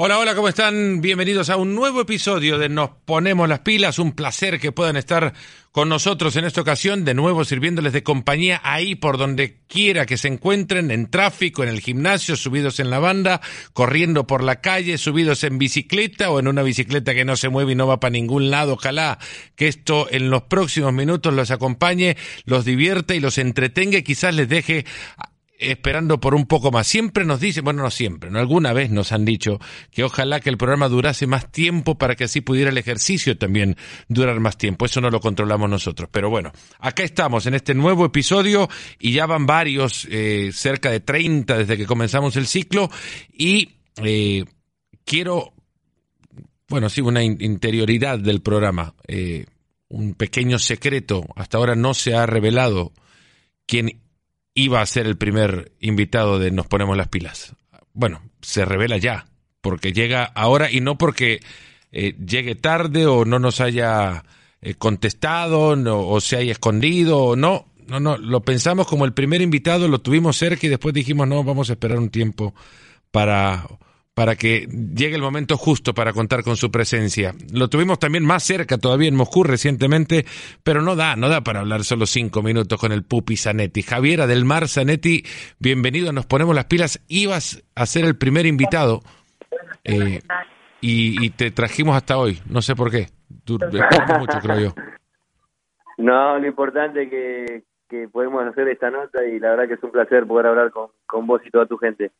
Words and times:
Hola, 0.00 0.20
hola, 0.20 0.36
¿cómo 0.36 0.48
están? 0.48 1.00
Bienvenidos 1.00 1.50
a 1.50 1.56
un 1.56 1.74
nuevo 1.74 2.02
episodio 2.02 2.56
de 2.56 2.68
Nos 2.68 2.90
Ponemos 3.04 3.48
las 3.48 3.58
Pilas. 3.58 3.98
Un 3.98 4.12
placer 4.12 4.60
que 4.60 4.70
puedan 4.70 4.96
estar 4.96 5.34
con 5.72 5.88
nosotros 5.88 6.36
en 6.36 6.44
esta 6.44 6.60
ocasión, 6.60 7.04
de 7.04 7.14
nuevo 7.14 7.44
sirviéndoles 7.44 7.92
de 7.92 8.04
compañía 8.04 8.60
ahí 8.62 8.94
por 8.94 9.18
donde 9.18 9.58
quiera 9.66 10.06
que 10.06 10.16
se 10.16 10.28
encuentren, 10.28 10.92
en 10.92 11.10
tráfico, 11.10 11.64
en 11.64 11.68
el 11.68 11.80
gimnasio, 11.80 12.36
subidos 12.36 12.78
en 12.78 12.90
la 12.90 13.00
banda, 13.00 13.40
corriendo 13.72 14.24
por 14.24 14.44
la 14.44 14.60
calle, 14.60 14.98
subidos 14.98 15.42
en 15.42 15.58
bicicleta 15.58 16.30
o 16.30 16.38
en 16.38 16.46
una 16.46 16.62
bicicleta 16.62 17.12
que 17.12 17.24
no 17.24 17.36
se 17.36 17.48
mueve 17.48 17.72
y 17.72 17.74
no 17.74 17.88
va 17.88 17.98
para 17.98 18.12
ningún 18.12 18.50
lado. 18.50 18.74
Ojalá 18.74 19.18
que 19.56 19.66
esto 19.66 20.06
en 20.12 20.30
los 20.30 20.42
próximos 20.42 20.92
minutos 20.92 21.34
los 21.34 21.50
acompañe, 21.50 22.16
los 22.44 22.64
divierta 22.64 23.16
y 23.16 23.20
los 23.20 23.36
entretenga 23.36 23.98
y 23.98 24.04
quizás 24.04 24.32
les 24.32 24.48
deje 24.48 24.86
esperando 25.58 26.20
por 26.20 26.34
un 26.34 26.46
poco 26.46 26.70
más. 26.70 26.86
Siempre 26.86 27.24
nos 27.24 27.40
dicen, 27.40 27.64
bueno, 27.64 27.82
no 27.82 27.90
siempre, 27.90 28.30
¿no? 28.30 28.38
alguna 28.38 28.72
vez 28.72 28.90
nos 28.90 29.12
han 29.12 29.24
dicho 29.24 29.58
que 29.90 30.04
ojalá 30.04 30.40
que 30.40 30.50
el 30.50 30.56
programa 30.56 30.88
durase 30.88 31.26
más 31.26 31.50
tiempo 31.50 31.98
para 31.98 32.14
que 32.14 32.24
así 32.24 32.40
pudiera 32.40 32.70
el 32.70 32.78
ejercicio 32.78 33.36
también 33.36 33.76
durar 34.08 34.38
más 34.40 34.56
tiempo. 34.56 34.86
Eso 34.86 35.00
no 35.00 35.10
lo 35.10 35.20
controlamos 35.20 35.68
nosotros. 35.68 36.08
Pero 36.12 36.30
bueno, 36.30 36.52
acá 36.78 37.02
estamos 37.02 37.46
en 37.46 37.54
este 37.54 37.74
nuevo 37.74 38.04
episodio 38.06 38.68
y 38.98 39.12
ya 39.12 39.26
van 39.26 39.46
varios, 39.46 40.06
eh, 40.10 40.50
cerca 40.52 40.90
de 40.90 41.00
30 41.00 41.58
desde 41.58 41.76
que 41.76 41.86
comenzamos 41.86 42.36
el 42.36 42.46
ciclo 42.46 42.90
y 43.32 43.70
eh, 44.02 44.44
quiero, 45.04 45.52
bueno, 46.68 46.88
sí, 46.88 47.00
una 47.00 47.22
interioridad 47.22 48.18
del 48.18 48.40
programa. 48.40 48.94
Eh, 49.08 49.46
un 49.88 50.14
pequeño 50.14 50.58
secreto, 50.58 51.26
hasta 51.34 51.56
ahora 51.56 51.74
no 51.74 51.94
se 51.94 52.14
ha 52.14 52.26
revelado 52.26 52.92
quién 53.66 54.02
iba 54.58 54.80
a 54.80 54.86
ser 54.86 55.06
el 55.06 55.16
primer 55.16 55.72
invitado 55.80 56.40
de 56.40 56.50
Nos 56.50 56.66
Ponemos 56.66 56.96
las 56.96 57.08
Pilas. 57.08 57.54
Bueno, 57.92 58.22
se 58.42 58.64
revela 58.64 58.96
ya, 58.96 59.26
porque 59.60 59.92
llega 59.92 60.24
ahora 60.24 60.70
y 60.70 60.80
no 60.80 60.98
porque 60.98 61.40
eh, 61.92 62.16
llegue 62.18 62.56
tarde 62.56 63.06
o 63.06 63.24
no 63.24 63.38
nos 63.38 63.60
haya 63.60 64.24
eh, 64.60 64.74
contestado 64.74 65.76
o 65.86 66.20
se 66.20 66.38
haya 66.38 66.50
escondido, 66.50 67.36
no, 67.36 67.66
no, 67.86 68.00
no, 68.00 68.18
lo 68.18 68.42
pensamos 68.42 68.88
como 68.88 69.04
el 69.04 69.12
primer 69.12 69.42
invitado, 69.42 69.86
lo 69.86 70.00
tuvimos 70.00 70.36
cerca 70.36 70.66
y 70.66 70.70
después 70.70 70.92
dijimos, 70.92 71.28
no, 71.28 71.44
vamos 71.44 71.70
a 71.70 71.74
esperar 71.74 71.98
un 71.98 72.10
tiempo 72.10 72.52
para 73.12 73.64
para 74.18 74.34
que 74.34 74.66
llegue 74.66 75.14
el 75.14 75.22
momento 75.22 75.56
justo 75.56 75.94
para 75.94 76.12
contar 76.12 76.42
con 76.42 76.56
su 76.56 76.72
presencia. 76.72 77.34
Lo 77.52 77.68
tuvimos 77.68 78.00
también 78.00 78.26
más 78.26 78.42
cerca 78.42 78.76
todavía 78.76 79.06
en 79.08 79.14
Moscú 79.14 79.44
recientemente, 79.44 80.24
pero 80.64 80.82
no 80.82 80.96
da, 80.96 81.14
no 81.14 81.28
da 81.28 81.42
para 81.42 81.60
hablar 81.60 81.84
solo 81.84 82.04
cinco 82.04 82.42
minutos 82.42 82.80
con 82.80 82.90
el 82.90 83.04
Pupi 83.04 83.36
Zanetti. 83.36 83.82
Javiera 83.82 84.26
del 84.26 84.44
Mar 84.44 84.66
Zanetti, 84.66 85.22
bienvenido, 85.60 86.10
nos 86.10 86.26
ponemos 86.26 86.52
las 86.56 86.64
pilas. 86.64 87.00
Ibas 87.06 87.62
a 87.76 87.86
ser 87.86 88.06
el 88.06 88.18
primer 88.18 88.44
invitado 88.46 89.02
eh, 89.84 90.20
y, 90.80 91.30
te 91.30 91.52
trajimos 91.52 91.94
hasta 91.94 92.18
hoy, 92.18 92.40
no 92.50 92.60
sé 92.60 92.74
por 92.74 92.90
qué. 92.90 93.06
mucho, 93.46 94.38
creo 94.42 94.58
yo. 94.58 94.74
No, 95.96 96.40
lo 96.40 96.44
importante 96.48 97.04
es 97.04 97.08
que, 97.08 97.62
que 97.88 98.08
podemos 98.08 98.44
hacer 98.44 98.66
esta 98.66 98.90
nota 98.90 99.24
y 99.24 99.38
la 99.38 99.50
verdad 99.50 99.68
que 99.68 99.74
es 99.74 99.82
un 99.84 99.92
placer 99.92 100.26
poder 100.26 100.46
hablar 100.46 100.72
con, 100.72 100.88
con 101.06 101.24
vos 101.24 101.40
y 101.46 101.52
toda 101.52 101.66
tu 101.66 101.76
gente. 101.76 102.10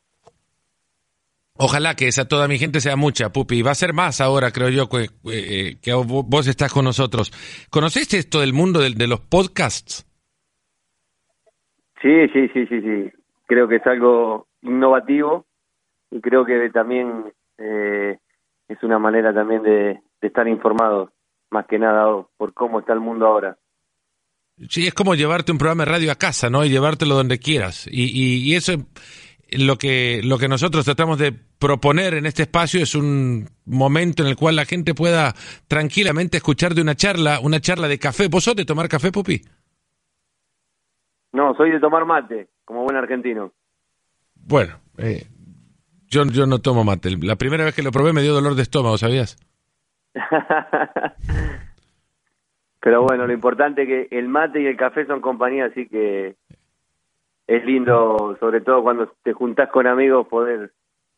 Ojalá 1.60 1.96
que 1.96 2.06
esa 2.06 2.28
toda 2.28 2.46
mi 2.46 2.56
gente 2.56 2.80
sea 2.80 2.94
mucha, 2.94 3.32
Pupi. 3.32 3.62
Va 3.62 3.72
a 3.72 3.74
ser 3.74 3.92
más 3.92 4.20
ahora, 4.20 4.52
creo 4.52 4.68
yo, 4.68 4.88
que, 4.88 5.08
eh, 5.32 5.76
que 5.82 5.92
vos 5.92 6.46
estás 6.46 6.72
con 6.72 6.84
nosotros. 6.84 7.32
¿Conociste 7.68 8.16
esto 8.16 8.40
del 8.40 8.52
mundo 8.52 8.78
de, 8.78 9.08
los 9.08 9.18
podcasts? 9.18 10.06
Sí, 12.00 12.28
sí, 12.32 12.48
sí, 12.54 12.64
sí, 12.68 12.80
sí. 12.80 13.10
Creo 13.46 13.66
que 13.66 13.76
es 13.76 13.86
algo 13.88 14.46
innovativo 14.62 15.46
y 16.12 16.20
creo 16.20 16.44
que 16.44 16.70
también 16.70 17.32
eh, 17.58 18.18
es 18.68 18.82
una 18.84 19.00
manera 19.00 19.34
también 19.34 19.64
de, 19.64 19.98
estar 20.20 20.46
informado, 20.46 21.10
más 21.50 21.66
que 21.66 21.80
nada 21.80 22.24
por 22.36 22.54
cómo 22.54 22.78
está 22.78 22.92
el 22.92 23.00
mundo 23.00 23.26
ahora. 23.26 23.58
Sí, 24.68 24.86
es 24.86 24.94
como 24.94 25.16
llevarte 25.16 25.50
un 25.50 25.58
programa 25.58 25.84
de 25.84 25.90
radio 25.90 26.12
a 26.12 26.16
casa, 26.16 26.50
¿no? 26.50 26.64
Y 26.64 26.68
llevártelo 26.68 27.16
donde 27.16 27.40
quieras. 27.40 27.88
Y, 27.90 28.04
y, 28.04 28.48
y 28.48 28.54
eso 28.54 28.74
lo 29.50 29.76
que, 29.76 30.20
lo 30.24 30.38
que 30.38 30.48
nosotros 30.48 30.84
tratamos 30.84 31.18
de 31.18 31.32
proponer 31.32 32.14
en 32.14 32.26
este 32.26 32.42
espacio 32.42 32.82
es 32.82 32.94
un 32.94 33.48
momento 33.64 34.22
en 34.22 34.28
el 34.28 34.36
cual 34.36 34.56
la 34.56 34.64
gente 34.64 34.94
pueda 34.94 35.34
tranquilamente 35.66 36.36
escuchar 36.36 36.74
de 36.74 36.82
una 36.82 36.94
charla, 36.94 37.40
una 37.40 37.60
charla 37.60 37.88
de 37.88 37.98
café. 37.98 38.28
¿Vos 38.28 38.44
sos 38.44 38.56
de 38.56 38.64
tomar 38.64 38.88
café, 38.88 39.10
Pupi? 39.10 39.40
No, 41.32 41.54
soy 41.54 41.70
de 41.70 41.80
tomar 41.80 42.04
mate, 42.04 42.48
como 42.64 42.84
buen 42.84 42.96
argentino. 42.96 43.52
Bueno, 44.34 44.76
eh, 44.98 45.26
yo, 46.08 46.24
yo 46.26 46.46
no 46.46 46.58
tomo 46.58 46.84
mate. 46.84 47.16
La 47.22 47.36
primera 47.36 47.64
vez 47.64 47.74
que 47.74 47.82
lo 47.82 47.90
probé 47.92 48.12
me 48.12 48.22
dio 48.22 48.34
dolor 48.34 48.54
de 48.54 48.62
estómago, 48.62 48.98
¿sabías? 48.98 49.36
Pero 52.80 53.02
bueno, 53.02 53.26
lo 53.26 53.32
importante 53.32 53.82
es 53.82 53.88
que 53.88 54.08
el 54.16 54.28
mate 54.28 54.62
y 54.62 54.66
el 54.66 54.76
café 54.76 55.04
son 55.06 55.20
compañía, 55.20 55.66
así 55.66 55.88
que 55.88 56.36
es 57.48 57.64
lindo, 57.64 58.36
sobre 58.38 58.60
todo 58.60 58.82
cuando 58.82 59.10
te 59.24 59.32
juntás 59.32 59.70
con 59.70 59.86
amigos, 59.86 60.28
poder 60.28 60.70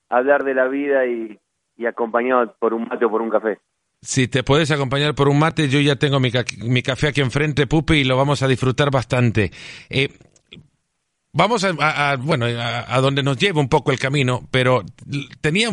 hablar 0.08 0.44
de 0.44 0.54
la 0.54 0.68
vida 0.68 1.04
y, 1.06 1.38
acompañado 1.86 2.54
por 2.58 2.74
un 2.74 2.86
mate 2.86 3.06
o 3.06 3.10
por 3.10 3.22
un 3.22 3.30
café. 3.30 3.58
Si 4.02 4.28
te 4.28 4.42
puedes 4.42 4.70
acompañar 4.70 5.14
por 5.14 5.28
un 5.28 5.38
mate, 5.38 5.68
yo 5.68 5.80
ya 5.80 5.96
tengo 5.96 6.20
mi, 6.20 6.30
mi 6.62 6.82
café 6.82 7.08
aquí 7.08 7.20
enfrente, 7.20 7.66
Pupi, 7.66 7.94
y 7.94 8.04
lo 8.04 8.18
vamos 8.18 8.42
a 8.42 8.48
disfrutar 8.48 8.90
bastante. 8.90 9.50
Eh, 9.88 10.08
vamos 11.32 11.64
a, 11.64 12.16
bueno, 12.16 12.46
a, 12.46 13.00
donde 13.00 13.22
nos 13.22 13.38
lleva 13.38 13.60
un 13.60 13.68
poco 13.68 13.92
el 13.92 13.98
camino, 13.98 14.42
pero 14.50 14.84
tenía 15.40 15.70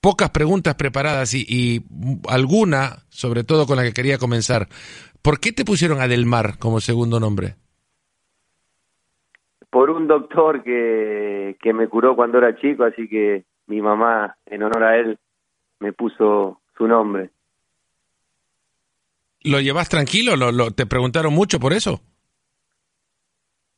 pocas 0.00 0.30
preguntas 0.30 0.74
preparadas 0.74 1.34
y, 1.34 1.44
y, 1.46 1.84
alguna, 2.28 3.04
sobre 3.10 3.44
todo 3.44 3.66
con 3.66 3.76
la 3.76 3.82
que 3.84 3.92
quería 3.92 4.16
comenzar. 4.16 4.68
¿Por 5.20 5.38
qué 5.38 5.52
te 5.52 5.66
pusieron 5.66 6.00
a 6.00 6.08
Del 6.08 6.24
Mar 6.24 6.58
como 6.58 6.80
segundo 6.80 7.20
nombre? 7.20 7.56
Por 9.72 9.88
un 9.88 10.06
doctor 10.06 10.62
que, 10.62 11.56
que 11.58 11.72
me 11.72 11.88
curó 11.88 12.14
cuando 12.14 12.36
era 12.36 12.54
chico, 12.54 12.84
así 12.84 13.08
que 13.08 13.44
mi 13.68 13.80
mamá, 13.80 14.36
en 14.44 14.62
honor 14.62 14.84
a 14.84 14.98
él, 14.98 15.18
me 15.80 15.94
puso 15.94 16.60
su 16.76 16.86
nombre. 16.86 17.30
¿Lo 19.44 19.60
llevas 19.60 19.88
tranquilo? 19.88 20.36
¿Lo, 20.36 20.72
te 20.72 20.84
preguntaron 20.84 21.32
mucho 21.32 21.58
por 21.58 21.72
eso? 21.72 22.02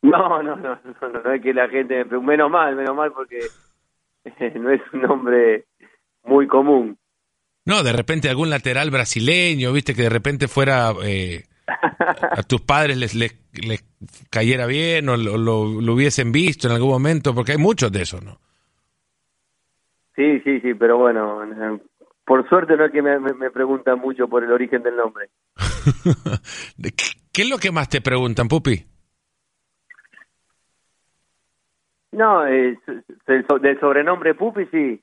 No, 0.03 0.43
no, 0.43 0.57
no, 0.57 0.57
no, 0.57 1.33
es 1.33 1.41
que 1.41 1.55
la 1.55 1.69
gente 1.69 1.99
me 1.99 2.07
pregunte, 2.07 2.33
menos 2.33 2.51
mal, 2.51 2.75
menos 2.75 2.97
mal, 2.97 3.13
porque 3.13 3.39
no 4.59 4.71
es 4.73 4.83
un 4.93 5.03
nombre 5.03 5.67
muy 6.25 6.49
común. 6.49 6.99
No, 7.67 7.85
de 7.85 7.93
repente 7.93 8.29
algún 8.29 8.51
lateral 8.51 8.91
brasileño, 8.91 9.73
viste, 9.73 9.95
que 9.95 10.03
de 10.03 10.11
repente 10.11 10.49
fuera 10.49 10.93
eh, 11.05 11.45
a 11.69 12.43
tus 12.43 12.63
padres 12.63 12.97
les, 12.97 13.15
les, 13.15 13.44
cayera 14.31 14.67
bien 14.67 15.09
o 15.09 15.17
lo, 15.17 15.37
lo, 15.39 15.93
hubiesen 15.93 16.33
visto 16.33 16.69
en 16.69 16.75
algún 16.75 16.91
momento, 16.91 17.35
porque 17.35 17.53
hay 17.53 17.59
muchos 17.59 17.91
de 17.93 18.03
esos, 18.03 18.23
¿no? 18.23 18.39
Sí, 20.17 20.41
sí, 20.41 20.61
sí, 20.61 20.75
pero 20.75 20.99
bueno, 20.99 21.41
por 22.25 22.49
suerte 22.49 22.77
no 22.77 22.85
es 22.85 22.93
que 22.93 23.03
me, 23.03 23.19
me, 23.19 23.51
preguntan 23.51 23.99
mucho 23.99 24.29
por 24.29 24.45
el 24.45 24.53
origen 24.53 24.83
del 24.83 24.97
nombre. 24.97 25.29
¿Qué 27.33 27.43
es 27.43 27.51
lo 27.51 27.59
que 27.59 27.73
más 27.73 27.89
te 27.89 28.01
preguntan, 28.01 28.47
Pupi? 28.49 28.85
No, 32.13 32.47
eh, 32.47 32.79
del 33.27 33.81
sobrenombre 33.81 34.35
Pupi 34.35 34.67
sí, 34.67 35.03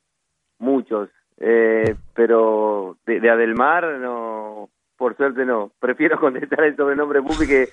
muchos, 0.59 1.09
eh, 1.37 1.95
pero 2.13 2.97
de, 3.05 3.19
de 3.19 3.29
Adelmar 3.29 3.85
no, 3.99 4.69
por 4.95 5.17
suerte 5.17 5.45
no. 5.45 5.71
Prefiero 5.79 6.19
contestar 6.19 6.63
el 6.63 6.75
sobrenombre 6.77 7.21
Pupi 7.21 7.47
que, 7.47 7.69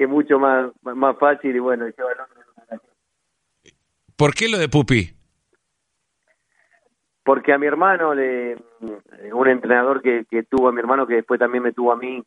que 0.00 0.06
mucho 0.06 0.38
más, 0.38 0.72
más 0.82 1.18
fácil 1.18 1.54
y 1.54 1.58
bueno, 1.58 1.84
¿Por 4.16 4.32
qué 4.32 4.48
lo 4.48 4.56
de 4.56 4.66
Pupi? 4.66 5.10
Porque 7.22 7.52
a 7.52 7.58
mi 7.58 7.66
hermano, 7.66 8.14
le, 8.14 8.56
un 9.30 9.48
entrenador 9.48 10.00
que, 10.00 10.24
que 10.24 10.42
tuvo 10.44 10.68
a 10.68 10.72
mi 10.72 10.80
hermano, 10.80 11.06
que 11.06 11.16
después 11.16 11.38
también 11.38 11.64
me 11.64 11.74
tuvo 11.74 11.92
a 11.92 11.96
mí, 11.96 12.22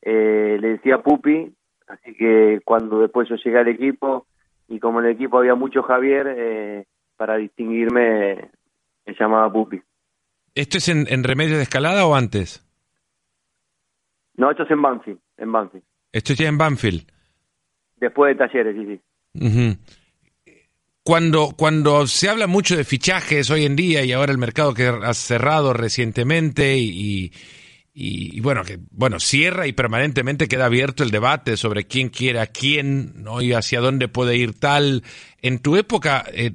eh, 0.00 0.56
le 0.58 0.68
decía 0.68 1.02
Pupi, 1.02 1.54
así 1.86 2.14
que 2.14 2.62
cuando 2.64 3.00
después 3.00 3.28
yo 3.28 3.36
llegué 3.36 3.58
al 3.58 3.68
equipo, 3.68 4.26
y 4.68 4.80
como 4.80 5.00
en 5.00 5.04
el 5.04 5.12
equipo 5.12 5.36
había 5.36 5.54
mucho 5.54 5.82
Javier, 5.82 6.34
eh, 6.34 6.86
para 7.18 7.36
distinguirme 7.36 8.50
me 9.04 9.14
llamaba 9.20 9.52
Pupi. 9.52 9.82
¿Esto 10.54 10.78
es 10.78 10.88
en, 10.88 11.04
en 11.10 11.24
Remedio 11.24 11.58
de 11.58 11.64
Escalada 11.64 12.06
o 12.06 12.14
antes? 12.14 12.66
No, 14.34 14.50
esto 14.50 14.62
es 14.62 14.70
en 14.70 14.80
Banfield, 14.80 15.20
en 15.36 15.52
Banfield. 15.52 15.84
Esto 16.12 16.34
ya 16.34 16.48
en 16.48 16.58
Banfield. 16.58 17.06
Después 17.96 18.36
de 18.36 18.46
talleres, 18.46 18.76
sí, 18.76 19.00
sí. 19.34 19.78
Cuando, 21.04 21.54
cuando 21.56 22.06
se 22.06 22.28
habla 22.28 22.46
mucho 22.46 22.76
de 22.76 22.84
fichajes 22.84 23.50
hoy 23.50 23.64
en 23.64 23.74
día 23.74 24.04
y 24.04 24.12
ahora 24.12 24.30
el 24.30 24.38
mercado 24.38 24.74
que 24.74 24.86
ha 24.86 25.14
cerrado 25.14 25.72
recientemente 25.72 26.76
y, 26.76 27.32
y, 27.94 28.40
bueno, 28.40 28.62
que 28.62 28.78
bueno, 28.90 29.18
cierra 29.18 29.66
y 29.66 29.72
permanentemente 29.72 30.48
queda 30.48 30.66
abierto 30.66 31.02
el 31.02 31.10
debate 31.10 31.56
sobre 31.56 31.86
quién 31.86 32.08
quiere 32.08 32.40
a 32.40 32.46
quién 32.46 33.22
¿no? 33.22 33.42
y 33.42 33.52
hacia 33.52 33.80
dónde 33.80 34.08
puede 34.08 34.36
ir 34.36 34.58
tal. 34.58 35.02
En 35.40 35.58
tu 35.58 35.76
época, 35.76 36.24
eh, 36.32 36.52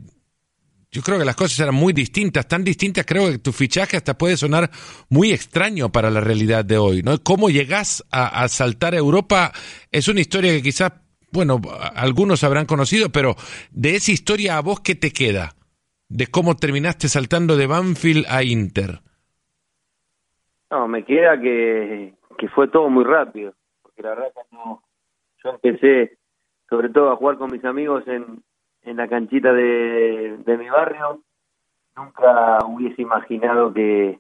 yo 0.98 1.04
creo 1.04 1.20
que 1.20 1.26
las 1.26 1.36
cosas 1.36 1.60
eran 1.60 1.76
muy 1.76 1.94
distintas, 1.94 2.48
tan 2.48 2.64
distintas, 2.64 3.06
creo 3.06 3.30
que 3.30 3.38
tu 3.38 3.52
fichaje 3.52 3.98
hasta 3.98 4.18
puede 4.18 4.36
sonar 4.36 4.72
muy 5.12 5.32
extraño 5.32 5.92
para 5.92 6.10
la 6.10 6.22
realidad 6.22 6.66
de 6.66 6.80
hoy, 6.80 7.04
¿no? 7.04 7.20
Cómo 7.24 7.52
llegás 7.52 8.04
a, 8.12 8.48
saltar 8.48 8.96
a 8.96 8.98
Europa 8.98 9.52
es 9.92 10.08
una 10.08 10.22
historia 10.22 10.52
que 10.54 10.64
quizás, 10.64 10.94
bueno, 11.32 11.62
algunos 11.96 12.44
habrán 12.44 12.66
conocido, 12.66 13.12
pero 13.12 13.36
de 13.70 13.94
esa 13.94 14.12
historia 14.12 14.58
a 14.58 14.62
vos, 14.62 14.80
¿qué 14.80 14.96
te 14.96 15.12
queda? 15.12 15.52
De 16.10 16.26
cómo 16.26 16.56
terminaste 16.56 17.10
saltando 17.10 17.58
de 17.58 17.68
Banfield 17.68 18.26
a 18.28 18.42
Inter. 18.42 19.02
No, 20.72 20.88
me 20.88 21.06
queda 21.06 21.40
que, 21.40 22.16
que 22.40 22.48
fue 22.50 22.70
todo 22.70 22.90
muy 22.90 23.04
rápido, 23.04 23.54
porque 23.84 24.02
la 24.02 24.10
verdad 24.10 24.32
cuando 24.34 24.82
yo 25.44 25.52
empecé 25.52 26.18
sobre 26.68 26.90
todo 26.90 27.12
a 27.12 27.18
jugar 27.18 27.38
con 27.38 27.52
mis 27.52 27.64
amigos 27.64 28.04
en, 28.08 28.42
en 28.88 28.96
la 28.96 29.08
canchita 29.08 29.52
de, 29.54 30.38
mi 30.46 30.70
barrio. 30.70 31.22
Nunca 31.96 32.60
hubiese 32.66 33.02
imaginado 33.02 33.74
que 33.74 34.20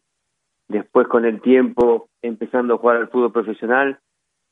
después 0.67 1.07
con 1.07 1.23
el 1.23 1.41
tiempo, 1.41 2.09
empezando 2.21 2.73
a 2.73 2.77
jugar 2.77 2.97
al 2.97 3.07
fútbol 3.07 3.31
profesional 3.31 3.99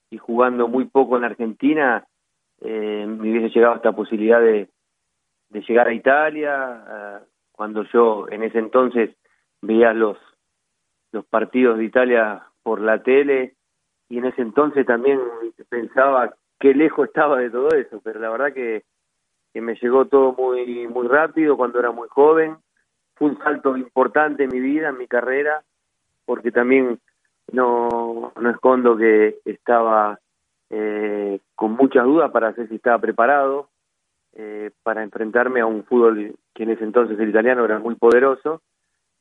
y 0.10 0.18
jugando 0.18 0.70
muy 0.70 0.86
poco 0.86 1.18
en 1.18 1.26
Argentina, 1.26 2.06
eh, 2.62 3.06
me 3.08 3.30
hubiese 3.30 3.50
llegado 3.50 3.76
esta 3.76 3.92
posibilidad 3.92 4.40
de, 4.40 4.70
llegar 5.68 5.88
a 5.88 5.94
Italia, 5.94 7.22
cuando 7.54 7.84
yo 7.84 8.28
en 8.30 8.44
ese 8.44 8.60
entonces 8.60 9.16
veía 9.62 9.94
los, 9.94 10.18
los 11.14 11.26
partidos 11.26 11.78
de 11.78 11.86
Italia 11.86 12.44
por 12.62 12.82
la 12.82 13.02
tele 13.04 13.56
y 14.10 14.18
en 14.18 14.26
ese 14.26 14.42
entonces 14.42 14.86
también 14.86 15.18
pensaba 15.70 16.36
qué 16.60 16.74
lejos 16.74 17.08
estaba 17.08 17.40
de 17.40 17.50
todo 17.50 17.70
eso, 17.70 18.02
pero 18.04 18.20
la 18.20 18.30
verdad 18.30 18.54
que, 18.54 18.84
que 19.56 19.62
me 19.62 19.76
llegó 19.76 20.04
todo 20.04 20.34
muy 20.34 20.86
muy 20.90 21.08
rápido 21.08 21.56
cuando 21.56 21.80
era 21.80 21.90
muy 21.90 22.10
joven. 22.10 22.58
Fue 23.16 23.30
un 23.30 23.38
salto 23.38 23.78
importante 23.78 24.44
en 24.44 24.50
mi 24.52 24.60
vida, 24.60 24.90
en 24.90 24.98
mi 24.98 25.08
carrera, 25.08 25.64
porque 26.26 26.52
también 26.52 27.00
no, 27.54 28.34
no 28.36 28.50
escondo 28.50 28.98
que 28.98 29.38
estaba 29.46 30.20
eh, 30.70 31.40
con 31.56 31.72
muchas 31.72 32.04
dudas 32.04 32.32
para 32.32 32.52
saber 32.52 32.68
si 32.68 32.76
estaba 32.76 33.00
preparado 33.00 33.70
eh, 34.34 34.72
para 34.84 35.04
enfrentarme 35.04 35.62
a 35.62 35.66
un 35.66 35.86
fútbol 35.86 36.36
que 36.54 36.64
en 36.64 36.72
ese 36.72 36.84
entonces 36.84 37.18
el 37.18 37.30
italiano 37.30 37.64
era 37.64 37.80
muy 37.80 37.96
poderoso, 37.96 38.62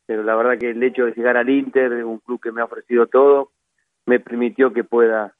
pero 0.04 0.24
la 0.24 0.34
verdad 0.34 0.58
que 0.58 0.70
el 0.70 0.82
hecho 0.82 1.04
de 1.04 1.12
llegar 1.12 1.36
al 1.36 1.48
Inter, 1.48 2.04
un 2.04 2.18
club 2.18 2.40
que 2.40 2.50
me 2.50 2.60
ha 2.60 2.64
ofrecido 2.64 3.06
todo, 3.06 3.52
me 4.04 4.18
permitió 4.18 4.72
que 4.72 4.82
pueda 4.82 5.36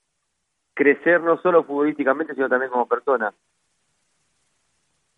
crecer 0.73 1.21
no 1.21 1.37
solo 1.39 1.65
futbolísticamente, 1.65 2.37
sino 2.37 2.49
también 2.49 2.71
como 2.71 2.87
persona. 2.87 3.35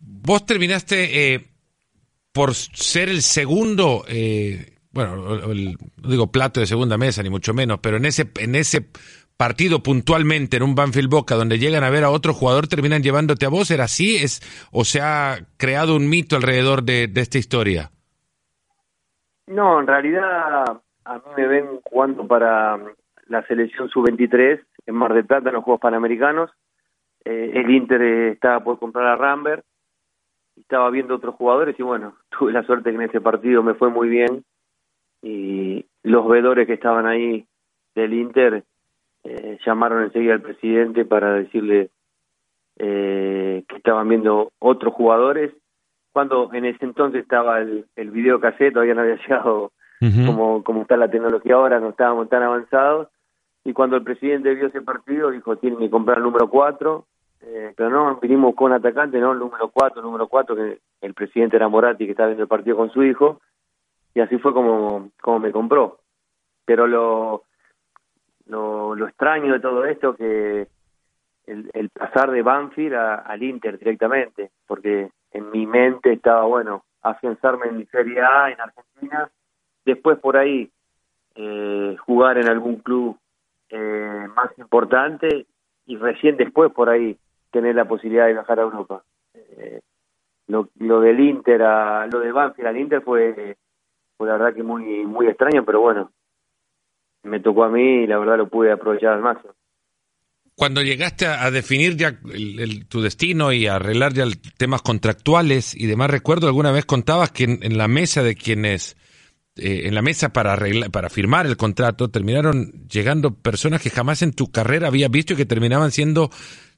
Vos 0.09 0.45
terminaste 0.45 1.33
eh, 1.33 1.47
por 2.31 2.53
ser 2.53 3.09
el 3.09 3.21
segundo, 3.21 4.03
eh, 4.07 4.77
bueno, 4.91 5.15
no 5.15 6.09
digo 6.09 6.31
plato 6.31 6.59
de 6.59 6.65
segunda 6.65 6.97
mesa, 6.97 7.21
ni 7.23 7.29
mucho 7.29 7.53
menos, 7.53 7.79
pero 7.81 7.97
en 7.97 8.05
ese, 8.05 8.31
en 8.39 8.55
ese 8.55 8.89
partido 9.35 9.83
puntualmente, 9.83 10.57
en 10.57 10.63
un 10.63 10.75
Banfield 10.75 11.09
Boca, 11.09 11.35
donde 11.35 11.59
llegan 11.59 11.83
a 11.83 11.89
ver 11.89 12.03
a 12.03 12.09
otro 12.09 12.33
jugador, 12.33 12.67
terminan 12.67 13.03
llevándote 13.03 13.45
a 13.45 13.49
vos, 13.49 13.69
¿era 13.69 13.83
así? 13.83 14.15
Es, 14.15 14.41
¿O 14.71 14.85
se 14.85 15.01
ha 15.01 15.39
creado 15.57 15.95
un 15.95 16.09
mito 16.09 16.35
alrededor 16.35 16.83
de, 16.83 17.07
de 17.07 17.21
esta 17.21 17.37
historia? 17.37 17.91
No, 19.47 19.79
en 19.79 19.87
realidad 19.87 20.63
a 21.05 21.13
mí 21.15 21.21
me 21.37 21.47
ven 21.47 21.79
jugando 21.83 22.27
para 22.27 22.79
la 23.27 23.45
selección 23.47 23.89
sub-23 23.89 24.61
en 24.85 24.95
Mar 24.95 25.13
del 25.13 25.25
Plata 25.25 25.49
en 25.49 25.55
los 25.55 25.63
Juegos 25.63 25.81
Panamericanos. 25.81 26.51
Eh, 27.23 27.51
el 27.55 27.69
Inter 27.69 28.01
estaba 28.01 28.63
por 28.63 28.79
comprar 28.79 29.05
a 29.05 29.15
Rambert, 29.15 29.65
estaba 30.67 30.89
viendo 30.89 31.15
otros 31.15 31.35
jugadores 31.35 31.79
y 31.79 31.83
bueno, 31.83 32.15
tuve 32.37 32.51
la 32.51 32.63
suerte 32.63 32.89
que 32.89 32.97
en 32.97 33.03
ese 33.03 33.21
partido 33.21 33.63
me 33.63 33.73
fue 33.73 33.89
muy 33.89 34.09
bien. 34.09 34.43
Y 35.21 35.85
los 36.03 36.27
vedores 36.27 36.67
que 36.67 36.73
estaban 36.73 37.07
ahí 37.07 37.45
del 37.95 38.13
Inter 38.13 38.63
eh, 39.23 39.57
llamaron 39.65 40.03
enseguida 40.03 40.33
al 40.33 40.41
presidente 40.41 41.05
para 41.05 41.33
decirle 41.33 41.89
eh, 42.77 43.63
que 43.67 43.77
estaban 43.77 44.07
viendo 44.07 44.51
otros 44.59 44.93
jugadores. 44.93 45.51
Cuando 46.11 46.53
en 46.53 46.65
ese 46.65 46.85
entonces 46.85 47.23
estaba 47.23 47.59
el, 47.59 47.85
el 47.95 48.11
video 48.11 48.39
cassette, 48.39 48.73
todavía 48.73 48.93
no 48.93 49.01
había 49.01 49.15
llegado 49.27 49.71
como, 50.27 50.63
como 50.63 50.83
está 50.83 50.95
la 50.95 51.09
tecnología 51.09 51.55
ahora, 51.55 51.79
no 51.79 51.89
estábamos 51.89 52.29
tan 52.29 52.43
avanzados. 52.43 53.07
Y 53.63 53.73
cuando 53.73 53.95
el 53.95 54.03
presidente 54.03 54.53
vio 54.53 54.67
ese 54.67 54.81
partido 54.81 55.31
dijo 55.31 55.55
tienen 55.57 55.79
que 55.79 55.89
comprar 55.89 56.17
el 56.17 56.23
número 56.23 56.49
4, 56.49 57.05
eh, 57.41 57.73
pero 57.75 57.89
no, 57.89 58.15
vinimos 58.17 58.55
con 58.55 58.73
atacante, 58.73 59.19
no 59.19 59.33
número 59.33 59.69
4, 59.69 59.99
el 59.99 60.05
número 60.05 60.27
4, 60.27 60.55
que 60.55 60.79
el 61.01 61.13
presidente 61.13 61.55
era 61.55 61.67
Moratti 61.67 62.05
que 62.05 62.11
estaba 62.11 62.27
viendo 62.27 62.43
el 62.43 62.49
partido 62.49 62.77
con 62.77 62.91
su 62.91 63.03
hijo, 63.03 63.41
y 64.13 64.19
así 64.19 64.37
fue 64.37 64.53
como, 64.53 65.11
como 65.21 65.39
me 65.39 65.51
compró. 65.51 65.99
Pero 66.65 66.87
lo, 66.87 67.43
lo, 68.47 68.95
lo 68.95 69.07
extraño 69.07 69.53
de 69.53 69.59
todo 69.59 69.85
esto 69.85 70.15
que 70.15 70.67
el, 71.45 71.69
el 71.73 71.89
pasar 71.89 72.31
de 72.31 72.41
Banfield 72.41 72.95
al 72.95 73.43
Inter 73.43 73.77
directamente, 73.77 74.51
porque 74.65 75.11
en 75.31 75.51
mi 75.51 75.65
mente 75.65 76.13
estaba, 76.13 76.45
bueno, 76.45 76.83
afianzarme 77.01 77.67
en 77.67 77.87
Serie 77.87 78.21
A 78.21 78.49
en 78.49 78.59
Argentina, 78.59 79.29
después 79.85 80.19
por 80.19 80.37
ahí 80.37 80.69
eh, 81.35 81.95
jugar 82.05 82.37
en 82.37 82.49
algún 82.49 82.77
club 82.77 83.17
eh, 83.69 84.27
más 84.35 84.57
importante 84.57 85.45
y 85.85 85.97
recién 85.97 86.37
después 86.37 86.71
por 86.71 86.89
ahí 86.89 87.17
tener 87.57 87.75
la 87.75 87.85
posibilidad 87.85 88.27
de 88.27 88.33
viajar 88.33 88.59
a 88.59 88.63
Europa. 88.63 89.03
Eh, 89.33 89.81
lo, 90.47 90.69
lo 90.79 91.01
del 91.01 91.19
Inter, 91.19 91.61
a, 91.63 92.05
lo 92.07 92.19
de 92.19 92.31
Banfield 92.31 92.67
al 92.67 92.77
Inter 92.77 93.01
fue, 93.01 93.57
fue 94.15 94.27
la 94.27 94.37
verdad 94.37 94.53
que 94.53 94.63
muy 94.63 95.05
muy 95.05 95.27
extraño, 95.27 95.65
pero 95.65 95.81
bueno, 95.81 96.11
me 97.23 97.39
tocó 97.39 97.63
a 97.63 97.69
mí 97.69 98.03
y 98.03 98.07
la 98.07 98.19
verdad 98.19 98.37
lo 98.37 98.47
pude 98.47 98.71
aprovechar 98.71 99.13
al 99.13 99.21
máximo. 99.21 99.53
Cuando 100.55 100.81
llegaste 100.81 101.27
a, 101.27 101.51
definir 101.51 101.95
ya 101.97 102.19
tu 102.89 103.01
destino 103.01 103.51
y 103.51 103.67
a 103.67 103.75
arreglar 103.75 104.13
ya 104.13 104.25
temas 104.57 104.81
contractuales 104.81 105.75
y 105.75 105.85
demás, 105.85 106.09
recuerdo 106.09 106.47
alguna 106.47 106.71
vez 106.71 106.85
contabas 106.85 107.31
que 107.31 107.43
en 107.43 107.77
la 107.77 107.87
mesa 107.87 108.23
de 108.23 108.33
quienes 108.33 108.97
eh, 109.59 109.87
en 109.87 109.95
la 109.95 110.03
mesa 110.03 110.29
para, 110.29 110.57
para 110.91 111.09
firmar 111.09 111.47
el 111.47 111.57
contrato, 111.57 112.09
terminaron 112.09 112.87
llegando 112.87 113.33
personas 113.33 113.81
que 113.81 113.89
jamás 113.89 114.21
en 114.21 114.33
tu 114.33 114.51
carrera 114.51 114.87
habías 114.87 115.09
visto 115.09 115.33
y 115.33 115.35
que 115.35 115.45
terminaban 115.45 115.91
siendo 115.91 116.29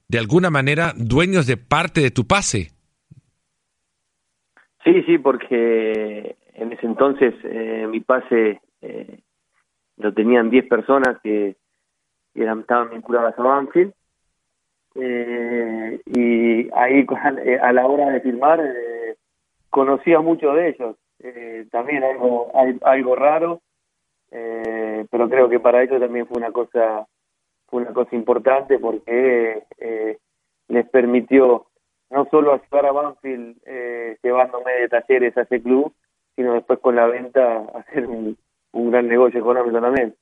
de 0.09 0.19
alguna 0.19 0.49
manera 0.49 0.93
dueños 0.97 1.47
de 1.47 1.55
parte 1.55 2.01
de 2.01 2.11
tu 2.11 2.25
pase. 2.27 2.71
Sí, 4.83 5.03
sí, 5.03 5.17
porque 5.17 6.35
en 6.55 6.73
ese 6.73 6.85
entonces 6.85 7.33
eh, 7.43 7.87
mi 7.89 8.01
pase 8.01 8.59
eh, 8.81 9.19
lo 9.97 10.13
tenían 10.13 10.49
10 10.49 10.67
personas 10.67 11.17
que, 11.23 11.55
eran, 12.35 12.61
estaban 12.61 12.89
vinculadas 12.89 13.37
a 13.37 13.43
Banfield. 13.43 13.93
y 14.95 16.69
ahí 16.73 17.05
a 17.61 17.71
la 17.71 17.85
hora 17.85 18.09
de 18.09 18.21
firmar 18.21 18.59
conocía 19.69 20.19
mucho 20.19 20.51
de 20.53 20.69
ellos 20.69 20.95
eh, 21.21 21.67
también 21.71 22.03
algo, 22.03 22.51
algo 22.81 23.15
raro, 23.15 23.61
eh, 24.31 25.05
pero 25.11 25.29
creo 25.29 25.49
que 25.49 25.59
para 25.59 25.83
ellos 25.83 25.99
también 25.99 26.27
fue 26.27 26.37
una 26.37 26.51
cosa, 26.51 27.05
fue 27.69 27.81
una 27.81 27.93
cosa 27.93 28.15
importante 28.15 28.79
porque 28.79 29.63
eh, 29.77 30.17
les 30.67 30.89
permitió 30.89 31.67
no 32.09 32.27
solo 32.31 32.53
ayudar 32.53 32.87
a 32.87 32.91
Banfield 32.91 33.57
llevándome 34.23 34.71
de 34.73 34.89
talleres 34.89 35.37
a 35.37 35.41
ese 35.41 35.61
club, 35.61 35.93
sino 36.35 36.53
después 36.53 36.79
con 36.79 36.95
la 36.95 37.05
venta 37.05 37.65
hacer 37.75 38.07
un, 38.07 38.37
gran 38.73 39.07
negocio 39.07 39.39
económico 39.39 39.81
también. 39.81 40.15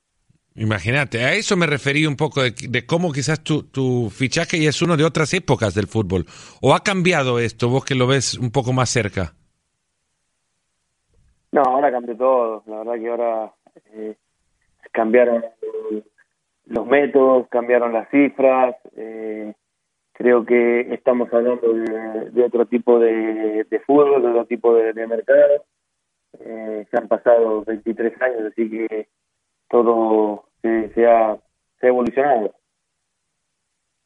Imagínate, 0.56 1.24
a 1.24 1.34
eso 1.34 1.56
me 1.56 1.68
referí 1.68 2.08
un 2.08 2.16
poco 2.16 2.42
de, 2.42 2.52
de, 2.52 2.86
cómo 2.88 3.12
quizás 3.12 3.44
tu, 3.44 3.62
tu 3.64 4.10
fichaje 4.10 4.60
ya 4.60 4.70
es 4.70 4.82
uno 4.82 4.98
de 4.98 5.04
otras 5.04 5.32
épocas 5.36 5.76
del 5.76 5.86
fútbol. 5.86 6.26
¿O 6.62 6.74
ha 6.74 6.80
cambiado 6.84 7.38
esto, 7.38 7.70
vos 7.70 7.86
que 7.86 7.94
lo 7.94 8.08
ves 8.08 8.36
un 8.40 8.50
poco 8.52 8.74
más 8.74 8.90
cerca? 8.90 9.36
No, 11.52 11.62
ahora 11.62 11.92
cambió 11.92 12.18
todo. 12.18 12.64
La 12.66 12.78
verdad 12.80 12.94
que 12.96 13.10
ahora 13.10 13.54
eh, 13.94 14.16
cambiaron 14.92 15.46
los 16.68 16.86
métodos, 16.86 17.48
cambiaron 17.50 17.94
las 17.94 18.10
cifras. 18.10 18.76
Eh, 18.96 19.54
creo 20.14 20.46
que 20.46 20.94
estamos 20.94 21.32
hablando 21.34 21.74
de, 21.74 22.44
otro 22.44 22.66
tipo 22.66 23.00
de, 23.00 23.66
fútbol, 23.86 24.22
de 24.22 24.28
otro 24.30 24.46
tipo 24.46 24.74
de, 24.76 25.08
mercado. 25.08 25.66
Eh, 26.40 26.86
se 26.90 26.98
han 26.98 27.08
pasado 27.08 27.64
23 27.66 28.22
años, 28.22 28.52
así 28.52 28.70
que 28.70 29.08
todo 29.70 30.46
se, 30.62 31.06
ha, 31.06 31.38
evolucionado. 31.82 32.54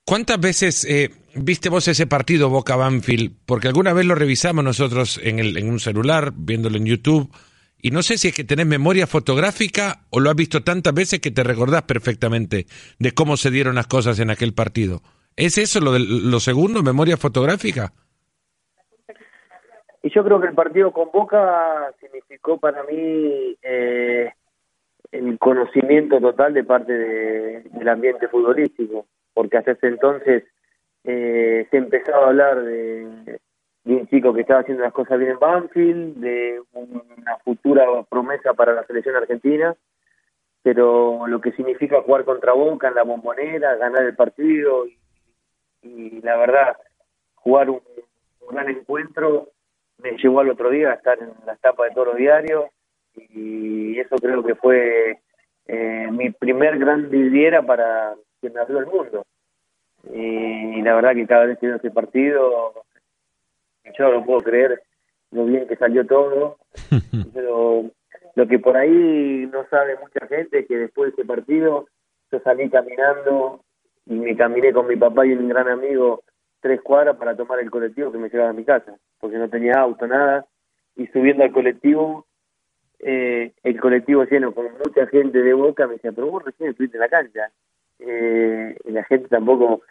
¿Cuántas 0.06 0.40
veces 0.40 0.88
viste 1.36 1.70
vos 1.70 1.88
ese 1.88 2.08
partido 2.08 2.50
Boca 2.50 2.76
Banfield? 2.76 3.34
Porque 3.46 3.68
alguna 3.68 3.94
vez 3.94 4.06
lo 4.06 4.16
revisamos 4.16 4.64
nosotros 4.64 5.20
en, 5.24 5.40
el, 5.40 5.58
en 5.58 5.70
un 5.70 5.80
celular, 5.80 6.32
viéndolo 6.36 6.78
en 6.78 6.86
YouTube, 6.86 7.32
y 7.82 7.92
no 7.92 8.02
sé 8.02 8.18
si 8.18 8.30
es 8.30 8.36
que 8.36 8.44
tenés 8.44 8.68
memoria 8.68 9.08
fotográfica 9.08 10.06
o 10.10 10.20
lo 10.20 10.30
has 10.30 10.36
visto 10.36 10.64
tantas 10.64 10.94
veces 10.94 11.20
que 11.20 11.32
te 11.32 11.44
recordás 11.44 11.84
perfectamente 11.84 12.66
de 13.00 13.12
cómo 13.14 13.38
se 13.38 13.52
dieron 13.52 13.76
las 13.76 13.88
cosas 13.88 14.20
en 14.20 14.30
aquel 14.30 14.54
partido. 14.54 15.02
¿Es 15.36 15.58
eso 15.58 15.80
lo, 15.80 15.94
de, 15.94 16.00
lo 16.00 16.40
segundo, 16.40 16.84
memoria 16.84 17.18
fotográfica? 17.18 17.94
Y 20.04 20.10
yo 20.14 20.24
creo 20.24 20.42
que 20.42 20.48
el 20.48 20.56
partido 20.56 20.92
con 20.92 21.10
Boca 21.12 21.94
significó 22.00 22.60
para 22.60 22.84
mí 22.84 23.56
eh, 23.62 24.32
el 25.12 25.38
conocimiento 25.40 26.20
total 26.20 26.54
de 26.54 26.64
parte 26.64 26.94
del 26.94 27.90
ambiente 27.90 28.28
futbolístico, 28.28 29.06
porque 29.34 29.58
hasta 29.58 29.72
ese 29.72 29.88
entonces 29.88 30.44
eh, 31.04 31.68
se 31.70 31.78
empezaba 31.78 32.26
a 32.26 32.30
hablar 32.30 32.64
de, 32.64 33.40
un 33.86 34.08
chico 34.08 34.34
que 34.34 34.42
estaba 34.42 34.62
haciendo 34.62 34.84
las 34.84 34.94
cosas 34.94 35.18
bien 35.18 35.32
en 35.32 35.40
Banfield, 35.40 36.18
de 36.18 36.62
una 36.74 37.38
futura 37.44 37.86
promesa 38.10 38.54
para 38.54 38.74
la 38.74 38.86
selección 38.86 39.16
argentina, 39.16 39.76
pero 40.64 41.26
lo 41.28 41.42
que 41.42 41.52
significa 41.54 42.02
jugar 42.02 42.24
contra 42.24 42.54
Boca 42.54 42.88
en 42.88 42.96
la 42.96 43.04
bombonera, 43.04 43.76
ganar 43.76 44.04
el 44.04 44.16
partido 44.16 44.86
y, 45.82 46.22
la 46.22 46.38
verdad, 46.38 46.78
jugar 47.36 47.70
un, 47.70 47.82
gran 48.52 48.70
encuentro 48.70 49.50
me 49.98 50.18
llevó 50.18 50.42
al 50.42 50.50
otro 50.50 50.70
día 50.70 50.92
a 50.92 50.96
estar 50.96 51.18
en 51.20 51.32
la 51.46 51.54
etapa 51.54 51.86
de 51.86 51.92
todos 51.92 52.08
los 52.08 52.18
diarios 52.18 52.66
y 53.16 53.98
eso 54.00 54.16
creo 54.18 54.44
que 54.44 54.56
fue 54.56 55.20
eh, 55.68 56.08
mi 56.12 56.32
primer 56.32 56.78
gran 56.78 57.10
viviera 57.10 57.62
para 57.62 58.16
que 58.42 58.50
me 58.50 58.60
abrió 58.60 58.80
el 58.80 58.88
mundo. 58.88 59.26
Y, 60.12 60.82
la 60.82 60.96
verdad 60.96 61.14
que 61.14 61.28
cada 61.28 61.46
vez 61.46 61.60
que 61.60 61.68
veo 61.68 61.78
ese 61.78 61.92
partido, 61.92 62.74
yo 63.98 64.12
no 64.12 64.26
puedo 64.26 64.42
creer 64.42 64.82
lo 65.32 65.46
bien 65.46 65.68
que 65.68 65.76
salió 65.76 66.06
todo, 66.06 66.58
pero 67.34 67.86
lo 68.36 68.48
que 68.48 68.60
por 68.60 68.78
ahí 68.78 69.50
no 69.52 69.66
sabe 69.70 69.98
mucha 70.00 70.28
gente 70.28 70.60
es 70.60 70.68
que 70.68 70.78
después 70.78 71.12
de 71.12 71.22
ese 71.22 71.28
partido 71.28 71.88
yo 72.32 72.40
salí 72.40 72.70
caminando 72.70 73.64
y 74.06 74.14
me 74.14 74.36
caminé 74.36 74.74
con 74.74 74.88
mi 74.88 74.96
papá 74.96 75.26
y 75.26 75.34
un 75.34 75.48
gran 75.48 75.68
amigo 75.68 76.24
tres 76.60 76.82
cuadras 76.82 77.18
para 77.18 77.36
tomar 77.36 77.60
el 77.60 77.72
colectivo 77.72 78.12
que 78.12 78.18
me 78.18 78.30
llevaba 78.30 78.52
a 78.52 78.54
mi 78.54 78.64
casa, 78.64 78.96
porque 79.20 79.38
no 79.38 79.50
tenía 79.50 79.74
auto, 79.80 80.06
nada, 80.08 80.46
y 80.96 81.08
subiendo 81.08 81.44
al 81.44 81.52
colectivo 81.52 82.26
eh, 83.04 83.54
el 83.64 83.80
colectivo 83.80 84.24
lleno 84.26 84.54
con 84.54 84.68
mucha 84.74 85.08
gente 85.08 85.42
de 85.42 85.54
Boca, 85.54 85.88
me 85.88 85.94
decía, 85.94 86.12
pero 86.12 86.28
vos 86.28 86.44
recién 86.46 86.70
estuviste 86.70 86.98
en 86.98 87.02
la 87.02 87.10
cancha. 87.10 87.52
Eh, 88.00 88.78
y 88.86 88.92
la 88.92 89.04
gente 89.06 89.28
tampoco 89.28 89.82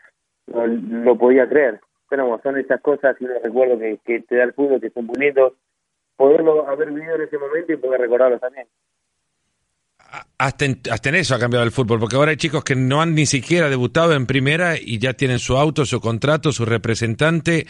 lo, 0.46 1.18
podía 1.18 1.48
creer. 1.48 1.80
Pero 2.10 2.38
son 2.42 2.58
esas 2.58 2.82
cosas 2.82 3.16
y 3.20 3.24
uno 3.24 3.34
recuerdo 3.42 3.78
que, 3.78 3.98
que 4.04 4.20
te 4.20 4.36
da 4.36 4.44
el 4.44 4.52
fútbol, 4.52 4.80
que 4.80 4.90
son 4.90 5.06
bonitos, 5.06 5.54
poderlo 6.16 6.68
haber 6.68 6.90
vivido 6.90 7.14
en 7.14 7.22
ese 7.22 7.38
momento 7.38 7.72
y 7.72 7.76
poder 7.78 8.02
recordarlo 8.02 8.38
también. 8.38 8.66
Hasta 10.36 10.64
en, 10.66 10.80
hasta 10.90 11.08
en 11.08 11.14
eso 11.14 11.34
ha 11.34 11.38
cambiado 11.38 11.64
el 11.64 11.70
fútbol, 11.70 11.98
porque 11.98 12.16
ahora 12.16 12.32
hay 12.32 12.36
chicos 12.36 12.62
que 12.62 12.74
no 12.74 13.00
han 13.00 13.14
ni 13.14 13.24
siquiera 13.24 13.70
debutado 13.70 14.12
en 14.12 14.26
primera 14.26 14.74
y 14.76 14.98
ya 14.98 15.14
tienen 15.14 15.38
su 15.38 15.56
auto, 15.56 15.86
su 15.86 15.98
contrato, 15.98 16.52
su 16.52 16.66
representante 16.66 17.64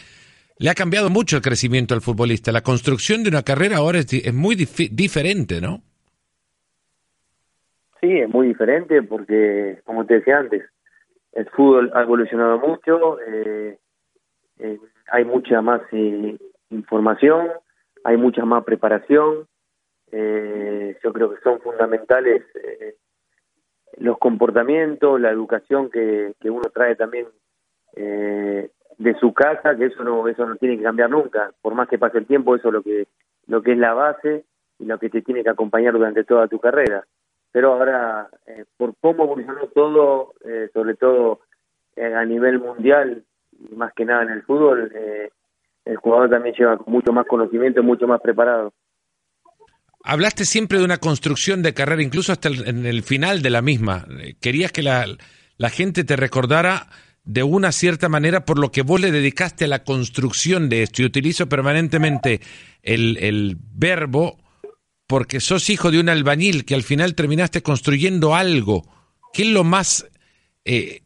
le 0.61 0.69
ha 0.69 0.75
cambiado 0.75 1.09
mucho 1.09 1.37
el 1.37 1.41
crecimiento 1.41 1.95
al 1.95 2.01
futbolista. 2.01 2.51
La 2.51 2.61
construcción 2.61 3.23
de 3.23 3.29
una 3.29 3.41
carrera 3.41 3.77
ahora 3.77 3.99
es, 3.99 4.33
muy 4.33 4.55
diferente, 4.55 5.59
¿no? 5.59 5.81
Sí, 7.99 8.19
es 8.19 8.29
muy 8.29 8.47
diferente 8.47 9.01
porque, 9.01 9.79
como 9.85 10.05
te 10.05 10.15
decía 10.15 10.37
antes, 10.37 10.63
el 11.33 11.49
fútbol 11.49 11.91
ha 11.95 12.03
evolucionado 12.03 12.59
mucho, 12.59 13.19
eh, 13.21 13.77
eh, 14.61 14.79
hay 15.11 15.25
mucha 15.25 15.61
más 15.61 15.81
eh, 15.91 16.37
información, 16.69 17.49
hay 18.03 18.17
mucha 18.17 18.45
más 18.45 18.63
preparación. 18.63 19.47
yo 20.11 21.13
creo 21.13 21.29
que 21.31 21.41
son 21.41 21.59
fundamentales 21.61 22.43
los 23.97 24.17
comportamientos, 24.17 25.19
la 25.19 25.31
educación 25.31 25.89
que, 25.89 26.33
uno 26.43 26.69
trae 26.73 26.95
también 26.95 27.27
de 27.95 29.15
su 29.19 29.33
casa, 29.33 29.75
que 29.75 29.85
eso 29.85 30.03
no 30.03 30.27
eso 30.27 30.45
no 30.45 30.55
tiene 30.55 30.77
que 30.77 30.83
cambiar 30.83 31.09
nunca, 31.09 31.51
por 31.61 31.75
más 31.75 31.87
que 31.87 31.97
pase 31.97 32.17
el 32.19 32.25
tiempo, 32.25 32.55
eso 32.55 32.69
es 32.69 32.73
lo 32.73 32.83
que 32.83 33.07
lo 33.47 33.61
que 33.61 33.73
es 33.73 33.77
la 33.77 33.93
base 33.93 34.45
y 34.79 34.85
lo 34.85 34.97
que 34.97 35.09
te 35.09 35.21
tiene 35.21 35.43
que 35.43 35.49
acompañar 35.49 35.93
durante 35.93 36.23
toda 36.23 36.47
tu 36.47 36.59
carrera. 36.59 37.05
Pero 37.51 37.73
ahora, 37.73 38.29
eh, 38.47 38.65
por 38.77 38.95
cómo 39.01 39.25
evolucionó 39.25 39.67
todo, 39.67 40.33
eh, 40.45 40.69
sobre 40.73 40.95
todo 40.95 41.41
eh, 41.95 42.13
a 42.13 42.23
nivel 42.25 42.59
mundial, 42.59 43.23
y 43.69 43.75
más 43.75 43.93
que 43.93 44.05
nada 44.05 44.23
en 44.23 44.29
el 44.29 44.43
fútbol, 44.43 44.91
el 45.85 45.97
jugador 45.97 46.29
también 46.29 46.55
lleva 46.55 46.79
mucho 46.85 47.11
más 47.11 47.25
conocimiento, 47.27 47.83
mucho 47.83 48.07
más 48.07 48.21
preparado. 48.21 48.73
Hablaste 50.03 50.45
siempre 50.45 50.79
de 50.79 50.85
una 50.85 50.97
construcción 50.97 51.61
de 51.61 51.73
carrera, 51.73 52.01
incluso 52.01 52.31
hasta 52.31 52.49
en 52.49 52.85
el 52.85 53.03
final 53.03 53.41
de 53.41 53.49
la 53.51 53.61
misma. 53.61 54.05
Querías 54.39 54.71
que 54.71 54.81
la, 54.81 55.05
la 55.57 55.69
gente 55.69 56.03
te 56.03 56.15
recordara 56.15 56.87
de 57.23 57.43
una 57.43 57.71
cierta 57.71 58.09
manera 58.09 58.45
por 58.45 58.57
lo 58.57 58.71
que 58.71 58.81
vos 58.81 58.99
le 58.99 59.11
dedicaste 59.11 59.65
a 59.65 59.67
la 59.67 59.83
construcción 59.83 60.69
de 60.69 60.83
esto. 60.83 61.01
Y 61.01 61.05
utilizo 61.05 61.47
permanentemente 61.47 62.41
el, 62.81 63.17
el 63.17 63.57
verbo 63.59 64.37
porque 65.05 65.39
sos 65.39 65.69
hijo 65.69 65.91
de 65.91 65.99
un 65.99 66.09
albañil 66.09 66.65
que 66.65 66.73
al 66.73 66.83
final 66.83 67.15
terminaste 67.15 67.61
construyendo 67.61 68.33
algo. 68.33 68.83
¿Qué 69.33 69.43
es 69.43 69.49
lo 69.49 69.63
más, 69.63 70.09
eh, 70.65 71.01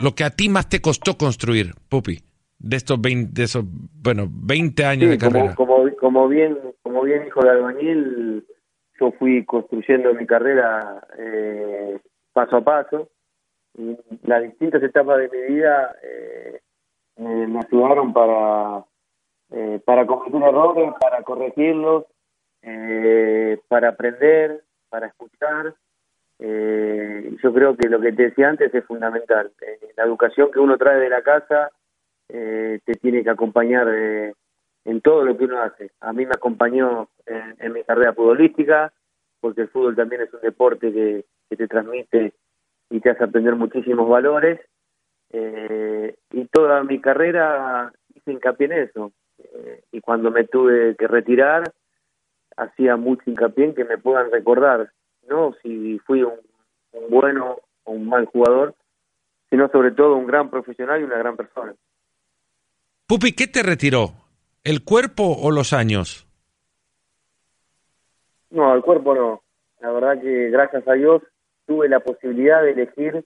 lo 0.00 0.14
que 0.14 0.24
a 0.24 0.30
ti 0.30 0.48
más 0.48 0.68
te 0.68 0.80
costó 0.80 1.16
construir, 1.16 1.72
Pupi? 1.88 2.18
De 2.58 2.76
estos 2.76 3.00
20, 3.00 3.32
de 3.32 3.44
esos, 3.44 3.64
bueno, 3.66 4.26
20 4.30 4.84
años 4.84 5.10
de 5.10 5.18
carrera. 5.18 5.54
Como, 5.54 5.84
como, 5.96 6.28
bien, 6.28 6.56
como 6.82 7.02
bien 7.02 7.26
hijo 7.26 7.42
de 7.42 7.50
albañil, 7.50 8.46
yo 9.00 9.12
fui 9.18 9.44
construyendo 9.44 10.14
mi 10.14 10.26
carrera 10.26 11.06
eh, 11.18 11.98
paso 12.32 12.56
a 12.56 12.64
paso 12.64 13.10
las 14.22 14.42
distintas 14.42 14.82
etapas 14.82 15.18
de 15.18 15.28
mi 15.28 15.54
vida 15.54 15.96
eh, 16.02 16.60
me 17.16 17.60
ayudaron 17.60 18.12
para, 18.12 18.84
eh, 19.50 19.80
para 19.84 20.06
cometer 20.06 20.42
errores, 20.42 20.92
para 21.00 21.22
corregirlos, 21.22 22.04
eh, 22.62 23.58
para 23.68 23.90
aprender, 23.90 24.64
para 24.88 25.08
escuchar. 25.08 25.74
Yo 26.38 27.54
creo 27.54 27.76
que 27.76 27.88
lo 27.88 28.00
que 28.00 28.12
te 28.12 28.24
decía 28.24 28.48
antes 28.48 28.74
es 28.74 28.84
fundamental. 28.84 29.50
la 29.96 30.04
educación 30.04 30.50
que 30.50 30.60
uno 30.60 30.76
trae 30.76 30.98
de 30.98 31.08
la 31.08 31.22
casa 31.22 31.70
te 32.28 32.94
tiene 33.00 33.22
que 33.22 33.30
acompañar 33.30 33.88
en 33.88 35.00
todo 35.02 35.24
lo 35.24 35.36
que 35.36 35.44
uno 35.44 35.60
hace. 35.60 35.90
A 36.00 36.12
mí 36.12 36.26
me 36.26 36.34
acompañó 36.34 37.08
en, 37.26 37.72
mi 37.72 37.82
carrera 37.84 38.12
futbolística, 38.12 38.92
porque 39.40 39.62
el 39.62 39.68
fútbol 39.68 39.96
también 39.96 40.22
es 40.22 40.32
un 40.32 40.40
deporte 40.40 40.92
que, 40.92 41.24
que 41.48 41.56
te 41.56 41.68
transmite 41.68 42.34
y 42.90 43.00
te 43.00 43.10
hace 43.10 43.24
aprender 43.24 43.56
muchísimos 43.56 44.08
valores. 44.08 44.60
Eh, 45.30 46.14
y 46.30 46.44
toda 46.46 46.82
mi 46.84 47.00
carrera 47.00 47.92
hice 48.14 48.32
hincapié 48.32 48.66
en 48.66 48.72
eso. 48.72 49.12
Eh, 49.38 49.82
y 49.92 50.00
cuando 50.00 50.30
me 50.30 50.44
tuve 50.44 50.94
que 50.96 51.08
retirar, 51.08 51.64
hacía 52.56 52.96
mucho 52.96 53.28
hincapié 53.28 53.64
en 53.64 53.74
que 53.74 53.84
me 53.84 53.98
puedan 53.98 54.30
recordar, 54.30 54.92
no 55.28 55.54
si 55.62 55.98
fui 56.00 56.22
un, 56.22 56.34
bueno 57.10 57.58
o 57.84 57.92
un 57.92 58.08
mal 58.08 58.26
jugador, 58.26 58.74
sino 59.50 59.68
sobre 59.68 59.92
todo 59.92 60.16
un 60.16 60.26
gran 60.26 60.50
profesional 60.50 61.00
y 61.00 61.04
una 61.04 61.18
gran 61.18 61.36
persona. 61.36 61.74
Pupi, 63.06 63.32
¿qué 63.32 63.46
te 63.46 63.62
retiró? 63.62 64.12
¿El 64.64 64.82
cuerpo 64.82 65.36
o 65.40 65.50
los 65.50 65.72
años? 65.72 66.26
No, 68.50 68.74
el 68.74 68.82
cuerpo 68.82 69.14
no. 69.14 69.42
La 69.80 69.90
verdad 69.92 70.20
que 70.20 70.48
gracias 70.50 70.86
a 70.88 70.94
Dios 70.94 71.22
tuve 71.66 71.88
la 71.88 72.00
posibilidad 72.00 72.62
de 72.62 72.72
elegir 72.72 73.24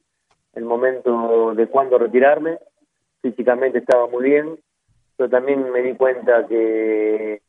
el 0.54 0.64
momento 0.64 1.54
de 1.54 1.66
cuándo 1.68 1.98
retirarme. 1.98 2.58
Físicamente 3.22 3.78
estaba 3.78 4.08
muy 4.08 4.24
bien, 4.24 4.58
pero 5.16 5.28
también 5.28 5.70
me 5.70 5.82
di 5.82 5.94
cuenta 5.94 6.46
que, 6.46 7.40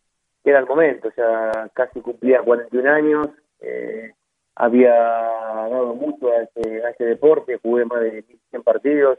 era 0.44 0.60
el 0.60 0.66
momento, 0.66 1.10
o 1.10 1.12
sea, 1.12 1.70
casi 1.74 2.02
cumplía 2.02 2.42
41 2.42 2.90
años, 2.90 3.30
eh, 3.62 4.14
había 4.60 4.94
dado 4.94 5.96
mucho 5.96 6.32
a 6.32 6.44
ese, 6.44 6.86
a 6.86 6.90
ese 6.92 7.06
deporte, 7.06 7.60
jugué 7.62 7.86
más 7.86 8.02
de 8.02 8.24
100 8.52 8.64
partidos, 8.64 9.18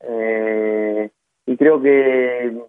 eh, 0.00 1.10
y 1.46 1.56
creo 1.56 1.80
que 1.80 2.60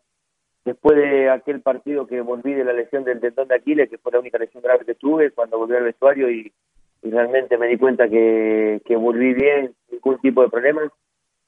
después 0.65 0.97
de 0.97 1.29
aquel 1.29 1.61
partido 1.61 2.05
que 2.05 2.21
volví 2.21 2.53
de 2.53 2.63
la 2.63 2.73
lesión 2.73 3.03
del 3.03 3.19
tendón 3.19 3.47
de 3.47 3.55
Aquiles, 3.55 3.89
que 3.89 3.97
fue 3.97 4.11
la 4.11 4.19
única 4.19 4.37
lesión 4.37 4.61
grave 4.61 4.85
que 4.85 4.95
tuve, 4.95 5.31
cuando 5.31 5.57
volví 5.57 5.75
al 5.75 5.83
vestuario 5.83 6.29
y 6.29 6.51
realmente 7.03 7.57
me 7.57 7.67
di 7.67 7.77
cuenta 7.77 8.07
que, 8.07 8.81
que 8.85 8.95
volví 8.95 9.33
bien, 9.33 9.73
ningún 9.91 10.19
tipo 10.19 10.43
de 10.43 10.49
problemas. 10.49 10.91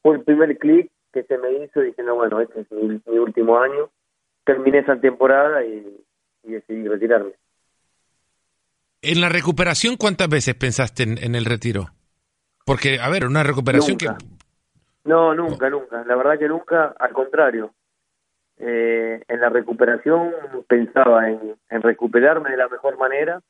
Fue 0.01 0.15
el 0.15 0.23
primer 0.23 0.57
clic 0.57 0.91
que 1.11 1.23
se 1.23 1.37
me 1.37 1.51
hizo 1.63 1.81
diciendo, 1.81 2.15
bueno, 2.15 2.41
este 2.41 2.61
es 2.61 2.71
mi, 2.71 3.17
último 3.17 3.57
año. 3.57 3.89
Terminé 4.43 4.79
esa 4.79 4.99
temporada 4.99 5.63
y, 5.63 6.01
decidí 6.43 6.87
retirarme. 6.87 7.31
En 9.07 9.21
la 9.21 9.29
recuperación, 9.29 9.97
¿cuántas 9.97 10.27
veces 10.27 10.55
pensaste 10.55 11.03
en, 11.03 11.35
el 11.35 11.45
retiro? 11.45 11.89
Porque, 12.65 12.99
a 12.99 13.07
ver, 13.09 13.25
una 13.25 13.43
recuperación 13.43 13.97
que... 13.97 14.07
No, 15.03 15.35
nunca, 15.35 15.69
nunca. 15.69 16.03
La 16.05 16.15
verdad 16.15 16.39
que 16.39 16.47
nunca, 16.47 16.95
al 16.97 17.13
contrario. 17.13 17.71
Eh, 18.57 19.21
en 19.27 19.39
la 19.39 19.49
recuperación 19.49 20.31
pensaba 20.67 21.29
en, 21.29 21.55
recuperarme 21.69 22.49
de 22.49 22.57
la 22.57 22.67
mejor 22.67 22.97
manera, 22.97 23.41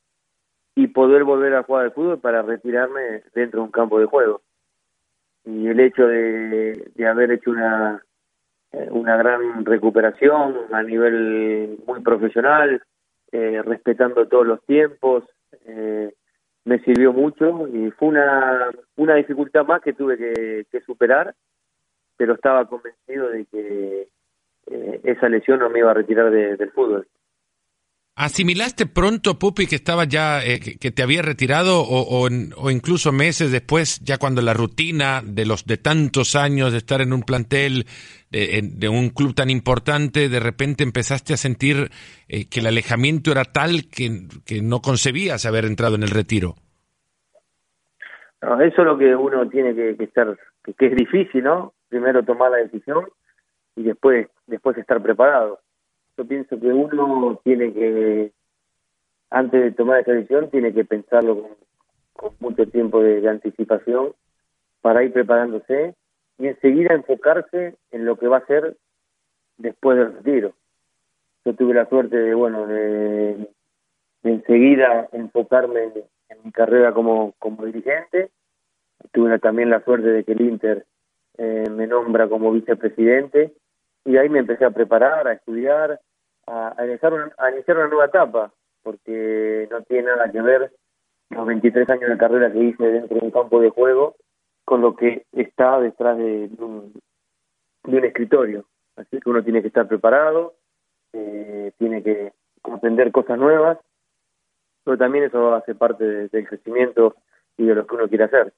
y 0.76 0.88
poder 0.88 1.24
volver 1.24 1.56
a 1.56 1.64
jugar 1.64 1.86
al 1.86 1.94
fútbol 1.94 2.20
para 2.20 2.42
retirarme 2.42 3.24
dentro 3.34 3.62
de 3.62 3.66
un 3.66 3.72
campo 3.72 3.98
de 3.98 4.08
juego. 4.08 4.42
Y 5.46 5.68
el 5.68 5.80
hecho 5.80 6.06
de, 6.06 6.92
haber 7.10 7.32
hecho 7.32 7.52
una 7.52 8.04
eh, 8.74 8.90
una 8.92 9.16
gran 9.16 9.64
recuperación 9.64 10.58
a 10.74 10.84
nivel 10.84 11.80
muy 11.88 12.02
profesional, 12.02 12.84
eh, 13.32 13.62
respetando 13.64 14.28
todos 14.28 14.46
los 14.46 14.62
tiempos. 14.66 15.24
Eh, 15.66 16.14
me 16.66 16.80
sirvió 16.80 17.14
mucho 17.14 17.68
y 17.68 17.92
fue 17.92 18.10
una, 18.10 18.72
una 18.96 19.16
dificultad 19.16 19.66
más 19.66 19.82
que 19.82 19.94
tuve 19.94 20.18
que, 20.18 20.82
superar, 20.82 21.36
pero 22.18 22.34
estaba 22.34 22.66
convencido 22.68 23.30
de 23.30 23.46
que 23.46 24.08
esa 25.04 25.30
lesión 25.30 25.60
no 25.60 25.70
me 25.70 25.80
iba 25.80 25.92
a 25.92 25.96
retirar 25.96 26.32
del 26.32 26.72
fútbol. 26.72 27.08
¿Asimilaste 28.18 28.86
pronto, 28.86 29.38
Pupi, 29.38 29.68
que 29.68 29.76
estaba 29.76 30.06
ya, 30.06 30.42
eh, 30.42 30.62
que, 30.80 30.92
te 30.92 31.04
había 31.04 31.22
retirado 31.22 31.82
o, 31.82 32.30
o, 32.30 32.72
incluso 32.72 33.12
meses 33.12 33.52
después, 33.52 34.00
ya 34.06 34.18
cuando 34.18 34.42
la 34.42 34.54
rutina 34.54 35.22
de 35.22 35.46
los 35.46 35.66
de 35.66 35.76
tantos 35.76 36.38
años 36.38 36.72
de 36.72 36.78
estar 36.78 37.02
en 37.02 37.12
un 37.12 37.24
plantel 37.24 37.86
de, 38.32 38.90
un 38.90 39.10
club 39.10 39.36
tan 39.36 39.50
importante, 39.50 40.30
de 40.30 40.40
repente 40.40 40.86
empezaste 40.86 41.34
a 41.34 41.38
sentir 41.38 41.90
eh, 42.30 42.48
que 42.50 42.62
el 42.62 42.68
alejamiento 42.68 43.32
era 43.32 43.44
tal 43.44 43.90
que, 43.92 44.28
que, 44.46 44.62
no 44.62 44.80
concebías 44.80 45.46
haber 45.46 45.66
entrado 45.66 45.96
en 45.96 46.04
el 46.04 46.10
retiro? 46.10 46.56
eso 48.42 48.82
es 48.82 48.86
lo 48.86 48.98
que 48.98 49.14
uno 49.14 49.50
tiene 49.50 49.76
que, 49.76 50.02
estar, 50.02 50.38
que, 50.64 50.74
que 50.74 50.88
es 50.88 50.96
difícil, 50.96 51.44
¿no? 51.44 51.74
Primero 51.90 52.24
tomar 52.24 52.52
la 52.52 52.58
decisión 52.58 53.06
y 53.76 53.84
después, 53.84 54.28
después 54.48 54.78
estar 54.78 55.02
preparado 55.02 55.60
yo 56.18 56.26
pienso 56.26 56.60
que 56.60 56.68
uno 56.68 57.40
tiene 57.44 57.74
que, 57.74 58.32
antes 59.30 59.62
de 59.62 59.72
tomar 59.72 60.00
esa 60.00 60.14
decisión, 60.14 60.50
tiene 60.50 60.74
que 60.74 60.86
pensarlo 60.86 61.42
con, 62.14 62.32
mucho 62.40 62.66
tiempo 62.68 63.02
de, 63.02 63.28
anticipación 63.28 64.14
para 64.82 65.04
ir 65.04 65.12
preparándose 65.12 65.96
y 66.38 66.48
enseguida 66.48 66.94
enfocarse 66.94 67.76
en 67.92 68.06
lo 68.06 68.18
que 68.18 68.28
va 68.28 68.38
a 68.38 68.46
ser 68.46 68.78
después 69.58 69.98
del 69.98 70.14
retiro. 70.14 70.54
Yo 71.44 71.54
tuve 71.54 71.74
la 71.74 71.88
suerte 71.88 72.18
de, 72.18 72.34
bueno, 72.34 72.66
de, 72.68 73.50
enseguida 74.24 75.10
enfocarme 75.12 75.84
en, 75.84 76.44
mi 76.44 76.52
carrera 76.52 76.94
como, 76.94 77.34
como 77.40 77.66
dirigente. 77.66 78.30
Tuve 79.12 79.40
también 79.40 79.70
la 79.70 79.84
suerte 79.84 80.08
de 80.08 80.24
que 80.24 80.34
el 80.34 80.42
Inter 80.42 80.86
eh, 81.38 81.70
me 81.70 81.88
nombra 81.88 82.28
como 82.28 82.52
vicepresidente 82.52 83.54
y 84.06 84.18
ahí 84.18 84.30
me 84.30 84.40
empecé 84.40 84.66
a 84.66 84.72
preparar, 84.72 85.28
a 85.28 85.34
estudiar, 85.34 86.00
a, 86.48 86.76
iniciar, 86.86 87.14
una, 87.14 87.88
nueva 87.88 88.06
etapa, 88.06 88.54
porque 88.84 89.68
no 89.72 89.82
tiene 89.82 90.04
nada 90.04 90.32
que 90.32 90.42
ver 90.42 90.72
los 91.32 91.46
23 91.46 91.90
años 91.90 92.10
de 92.10 92.18
carrera 92.18 92.52
que 92.52 92.60
hice 92.60 92.84
dentro 92.84 93.18
de 93.18 93.26
un 93.26 93.32
campo 93.32 93.60
de 93.60 93.72
juego 93.72 94.16
con 94.64 94.82
lo 94.82 94.96
que 94.96 95.26
está 95.32 95.80
detrás 95.80 96.18
de, 96.18 96.50
un, 96.60 96.94
de 97.84 97.98
un 97.98 98.06
escritorio. 98.06 98.66
Así 98.96 99.20
que 99.20 99.30
uno 99.30 99.44
tiene 99.44 99.62
que 99.62 99.68
estar 99.68 99.88
preparado, 99.88 100.54
eh, 101.14 101.72
tiene 101.78 102.04
que 102.04 102.32
aprender 102.64 103.12
cosas 103.12 103.40
nuevas, 103.40 103.80
pero 104.84 104.98
también 104.98 105.26
eso 105.26 105.54
hace 105.56 105.74
parte 105.74 106.30
del 106.30 106.48
crecimiento 106.48 107.16
y 107.58 107.66
de 107.66 107.74
lo 107.76 107.88
que 107.88 107.96
uno 107.96 108.08
quiere 108.08 108.26
hacer. 108.26 108.54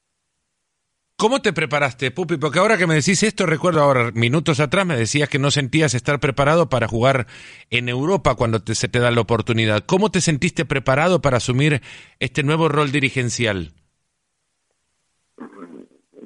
¿Cómo 1.20 1.42
te 1.42 1.52
preparaste, 1.52 2.12
Pupi? 2.12 2.36
Porque 2.36 2.60
ahora 2.60 2.76
que 2.76 2.86
me 2.86 2.94
decís 2.94 3.24
esto, 3.24 3.44
recuerdo 3.44 3.80
ahora, 3.80 4.12
minutos 4.14 4.60
atrás 4.60 4.86
me 4.86 4.96
decías 4.96 5.28
que 5.28 5.40
no 5.40 5.50
sentías 5.50 5.94
estar 5.94 6.20
preparado 6.20 6.68
para 6.68 6.86
jugar 6.86 7.26
en 7.70 7.88
Europa 7.88 8.36
cuando 8.36 8.58
se 8.60 8.86
te 8.86 9.00
da 9.00 9.10
la 9.10 9.22
oportunidad. 9.22 9.82
¿Cómo 9.84 10.10
te 10.10 10.20
sentiste 10.20 10.64
preparado 10.64 11.20
para 11.20 11.38
asumir 11.38 11.80
este 12.20 12.44
nuevo 12.44 12.68
rol 12.68 12.92
dirigencial? 12.92 13.70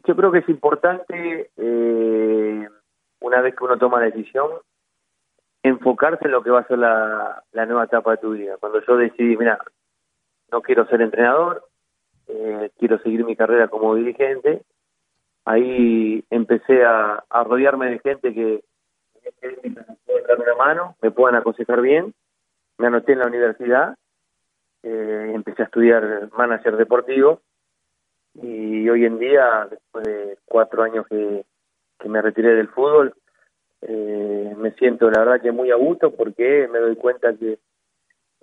Yo 0.07 0.15
creo 0.15 0.31
que 0.31 0.41
es 0.41 0.49
importante, 0.51 1.51
eh, 1.57 2.69
una 3.21 3.41
vez 3.41 3.55
que 3.57 3.65
uno 3.65 3.79
toma 3.79 3.99
la 3.99 4.11
decisión, 4.11 4.51
enfocarse 5.63 6.27
en 6.27 6.33
lo 6.33 6.43
que 6.43 6.51
va 6.51 6.61
a 6.61 6.67
ser 6.67 6.77
la, 6.77 7.43
nueva 7.55 7.85
etapa 7.85 8.11
de 8.11 8.19
tu 8.19 8.33
vida. 8.33 8.59
Cuando 8.61 8.85
yo 8.87 8.99
decidí, 8.99 9.39
mira, 9.39 9.59
no 10.51 10.61
quiero 10.61 10.87
ser 10.89 11.01
entrenador, 11.01 11.65
eh, 12.29 12.71
quiero 12.79 12.99
seguir 12.99 13.25
mi 13.25 13.37
carrera 13.37 13.69
como 13.69 13.95
dirigente, 13.95 14.61
ahí 15.45 16.25
empecé 16.31 16.85
a, 16.85 17.25
rodearme 17.45 17.91
de 17.91 17.99
gente 18.01 18.35
que 18.35 18.63
me 19.43 19.97
puedan 20.07 20.27
dar 20.29 20.41
una 20.41 20.55
mano, 20.57 20.97
me 21.01 21.11
puedan 21.11 21.37
aconsejar 21.37 21.81
bien. 21.81 22.15
Me 22.79 22.87
anoté 22.87 23.13
en 23.13 23.21
la 23.21 23.27
universidad, 23.27 23.97
eh, 24.83 25.33
empecé 25.35 25.63
a 25.63 25.67
estudiar 25.67 26.31
manager 26.33 26.77
deportivo 26.77 27.41
y 28.35 28.89
hoy 28.89 29.05
en 29.05 29.19
día, 29.19 29.69
después 29.71 30.05
de 30.05 30.39
cuatro 30.45 30.83
años 30.83 31.07
que, 31.09 31.45
me 32.05 32.21
retiré 32.21 32.55
del 32.57 32.67
fútbol, 32.67 33.15
eh, 33.83 34.55
me 34.57 34.73
siento 34.73 35.09
la 35.09 35.21
verdad 35.21 35.41
que 35.41 35.53
muy 35.53 35.71
a 35.71 35.77
gusto 35.77 36.11
porque 36.11 36.69
me 36.73 36.81
doy 36.81 36.97
cuenta 36.97 37.33
que 37.35 37.61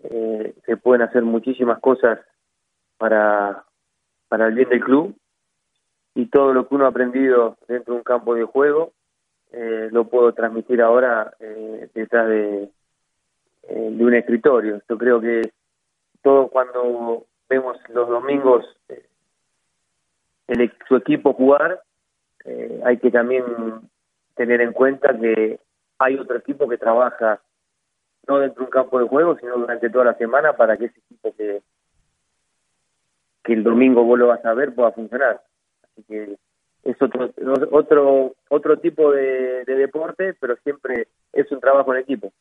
eh, 0.03 0.53
se 0.65 0.77
pueden 0.77 1.01
hacer 1.01 1.23
muchísimas 1.23 1.79
cosas 1.79 2.19
para, 2.97 3.65
para 4.29 4.47
el 4.47 4.53
bien 4.53 4.69
del 4.69 4.79
club 4.79 5.13
y 6.19 6.25
todo 6.25 6.53
lo 6.53 6.67
que 6.67 6.75
uno 6.75 6.83
ha 6.85 6.89
aprendido 6.89 7.57
dentro 7.65 7.93
de 7.93 7.99
un 7.99 8.03
campo 8.03 8.35
de 8.35 8.43
juego 8.43 8.91
eh, 9.53 9.87
lo 9.91 10.09
puedo 10.09 10.33
transmitir 10.33 10.81
ahora 10.81 11.33
eh, 11.39 11.89
detrás 11.93 12.27
de, 12.27 12.69
eh, 13.63 13.89
de 13.91 14.03
un 14.03 14.13
escritorio. 14.13 14.81
Yo 14.89 14.97
creo 14.97 15.21
que 15.21 15.53
todo 16.21 16.49
cuando 16.49 17.25
vemos 17.47 17.77
los 17.87 18.09
domingos 18.09 18.65
el, 20.47 20.73
su 20.89 20.97
equipo 20.97 21.33
jugar, 21.33 21.81
hay 22.83 22.97
que 22.97 23.11
también 23.11 23.45
tener 24.35 24.59
en 24.61 24.73
cuenta 24.73 25.17
que 25.17 25.59
hay 25.99 26.17
otro 26.17 26.37
equipo 26.37 26.67
que 26.67 26.77
trabaja 26.77 27.39
no 28.27 28.39
dentro 28.39 28.61
de 28.61 28.65
un 28.65 28.71
campo 28.71 28.99
de 28.99 29.07
juego, 29.07 29.37
sino 29.37 29.57
durante 29.57 29.89
toda 29.89 30.05
la 30.05 30.15
semana 30.15 30.53
para 30.53 30.75
que 30.75 30.85
ese 30.85 30.99
equipo 30.99 31.33
que 31.37 31.61
el 33.53 33.63
domingo 33.63 34.03
vos 34.03 34.19
lo 34.19 34.27
vas 34.27 34.43
a 34.43 34.53
ver 34.53 34.75
pueda 34.75 34.91
funcionar 34.91 35.41
que 36.07 36.35
es 36.83 37.01
otro 37.01 37.31
otro 37.71 38.35
otro 38.49 38.79
tipo 38.79 39.11
de, 39.11 39.65
deporte, 39.65 40.33
pero 40.39 40.55
siempre 40.63 41.07
es 41.33 41.51
un 41.51 41.59
trabajo 41.59 41.93
en 41.93 42.01
equipo. 42.01 42.31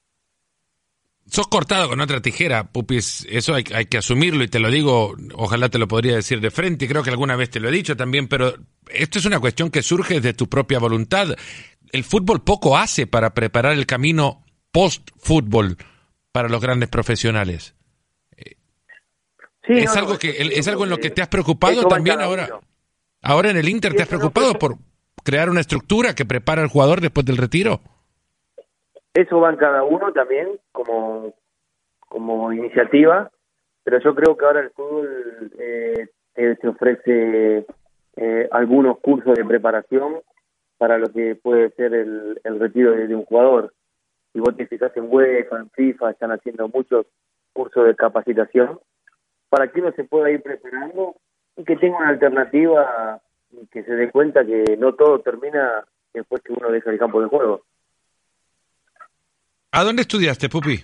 Sos 1.26 1.46
cortado 1.46 1.90
con 1.90 2.00
otra 2.00 2.22
tijera, 2.22 2.72
Pupis, 2.72 3.26
eso 3.28 3.54
hay, 3.54 3.64
hay, 3.74 3.84
que 3.84 3.98
asumirlo 3.98 4.42
y 4.44 4.48
te 4.48 4.60
lo 4.60 4.70
digo, 4.70 5.14
ojalá 5.34 5.68
te 5.68 5.78
lo 5.78 5.86
podría 5.86 6.16
decir 6.16 6.40
de 6.40 6.50
frente, 6.50 6.86
y 6.86 6.88
creo 6.88 7.02
que 7.02 7.10
alguna 7.10 7.36
vez 7.36 7.50
te 7.50 7.60
lo 7.60 7.68
he 7.68 7.72
dicho 7.72 7.96
también, 7.96 8.28
pero 8.28 8.54
esto 8.88 9.18
es 9.18 9.26
una 9.26 9.38
cuestión 9.38 9.70
que 9.70 9.82
surge 9.82 10.22
de 10.22 10.32
tu 10.32 10.48
propia 10.48 10.78
voluntad. 10.78 11.28
El 11.92 12.04
fútbol 12.04 12.42
poco 12.42 12.78
hace 12.78 13.06
para 13.06 13.34
preparar 13.34 13.74
el 13.74 13.84
camino 13.84 14.42
post-fútbol 14.72 15.76
para 16.32 16.48
los 16.48 16.62
grandes 16.62 16.88
profesionales. 16.88 17.74
es 19.62 19.96
algo 19.96 20.18
que 20.18 20.30
es 20.30 20.68
algo 20.68 20.84
en 20.84 20.90
lo 20.90 20.98
que 20.98 21.10
te 21.10 21.20
has 21.20 21.28
preocupado 21.28 21.86
también 21.88 22.20
ahora. 22.20 22.60
Ahora 23.22 23.50
en 23.50 23.56
el 23.56 23.68
Inter 23.68 23.94
te 23.94 24.02
has 24.02 24.08
preocupado 24.08 24.54
por 24.54 24.76
crear 25.24 25.50
una 25.50 25.60
estructura 25.60 26.14
que 26.14 26.24
prepara 26.24 26.62
al 26.62 26.68
jugador 26.68 27.00
después 27.00 27.26
del 27.26 27.36
retiro. 27.36 27.80
Eso 29.14 29.40
va 29.40 29.50
en 29.50 29.56
cada 29.56 29.82
uno 29.82 30.12
también 30.12 30.48
como, 30.72 31.34
como 32.08 32.52
iniciativa, 32.52 33.30
pero 33.82 34.00
yo 34.00 34.14
creo 34.14 34.36
que 34.36 34.44
ahora 34.44 34.60
el 34.60 34.70
fútbol 34.70 35.52
eh, 35.58 36.08
te, 36.34 36.68
ofrece 36.68 37.66
eh, 38.16 38.48
algunos 38.52 38.98
cursos 39.00 39.34
de 39.34 39.44
preparación 39.44 40.20
para 40.76 40.98
lo 40.98 41.08
que 41.08 41.34
puede 41.34 41.70
ser 41.70 41.94
el, 41.94 42.38
retiro 42.60 42.92
de, 42.92 43.14
un 43.14 43.24
jugador. 43.24 43.74
Si 44.32 44.38
vos 44.38 44.56
te 44.56 44.66
fijas 44.66 44.96
en 44.96 45.06
UEFA, 45.08 45.56
en 45.58 45.70
FIFA, 45.70 46.10
están 46.12 46.30
haciendo 46.30 46.68
muchos 46.68 47.06
cursos 47.52 47.86
de 47.86 47.96
capacitación 47.96 48.78
para 49.48 49.72
que 49.72 49.80
uno 49.80 49.92
se 49.92 50.04
pueda 50.04 50.30
ir 50.30 50.42
preparando 50.42 51.16
que 51.64 51.76
tenga 51.76 51.98
una 51.98 52.08
alternativa 52.08 53.20
y 53.50 53.66
que 53.66 53.82
se 53.82 53.94
dé 53.94 54.10
cuenta 54.10 54.44
que 54.44 54.76
no 54.78 54.94
todo 54.94 55.20
termina 55.20 55.84
después 56.12 56.42
que 56.42 56.52
uno 56.52 56.70
deja 56.70 56.90
el 56.90 56.98
campo 56.98 57.20
de 57.20 57.28
juego. 57.28 57.62
¿A 59.72 59.84
dónde 59.84 60.02
estudiaste, 60.02 60.48
Pupi? 60.48 60.80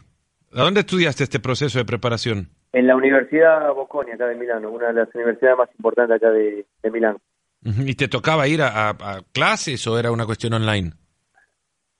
¿A 0.52 0.62
dónde 0.62 0.80
estudiaste 0.80 1.24
este 1.24 1.40
proceso 1.40 1.78
de 1.78 1.84
preparación? 1.84 2.48
En 2.72 2.86
la 2.86 2.96
Universidad 2.96 3.72
Bocconi, 3.72 4.12
acá 4.12 4.26
de 4.26 4.36
Milano, 4.36 4.70
una 4.70 4.88
de 4.88 4.94
las 4.94 5.14
universidades 5.14 5.58
más 5.58 5.68
importantes 5.70 6.16
acá 6.16 6.30
de, 6.30 6.66
Milán. 6.90 7.18
¿Y 7.62 7.94
te 7.94 8.08
tocaba 8.08 8.46
ir 8.46 8.60
a, 8.62 8.94
clases 9.32 9.86
o 9.86 9.98
era 9.98 10.12
una 10.12 10.26
cuestión 10.26 10.52
online? 10.52 10.92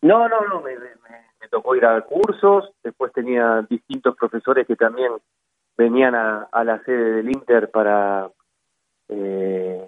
No, 0.03 0.29
no, 0.29 0.41
no, 0.47 0.61
me, 0.61 0.73
tocó 1.49 1.75
ir 1.77 1.87
a 1.87 2.01
cursos, 2.03 2.71
después 2.83 3.13
tenía 3.13 3.65
distintos 3.71 4.17
profesores 4.17 4.67
que 4.67 4.77
también 4.77 5.13
venían 5.77 6.15
a 6.15 6.65
la 6.65 6.83
sede 6.85 7.13
del 7.17 7.29
Inter 7.31 7.71
para, 7.71 8.29
eh, 9.09 9.85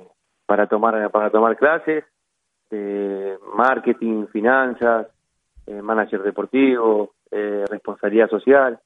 para 0.47 0.67
tomar 0.67 1.11
para 1.11 1.31
tomar 1.31 1.57
clases 1.57 2.05
de 2.71 3.39
marketing, 3.55 4.27
finanzas, 4.27 5.09
eh, 5.67 5.81
manager 5.83 6.23
deportivo, 6.23 7.13
eh, 7.31 7.65
responsabilidad 7.69 8.29
social. 8.29 8.79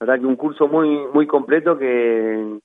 Verdad 0.00 0.20
que 0.20 0.26
un 0.26 0.36
curso 0.36 0.68
muy 0.68 1.06
muy 1.12 1.26
completo 1.26 1.78
que 1.78 2.58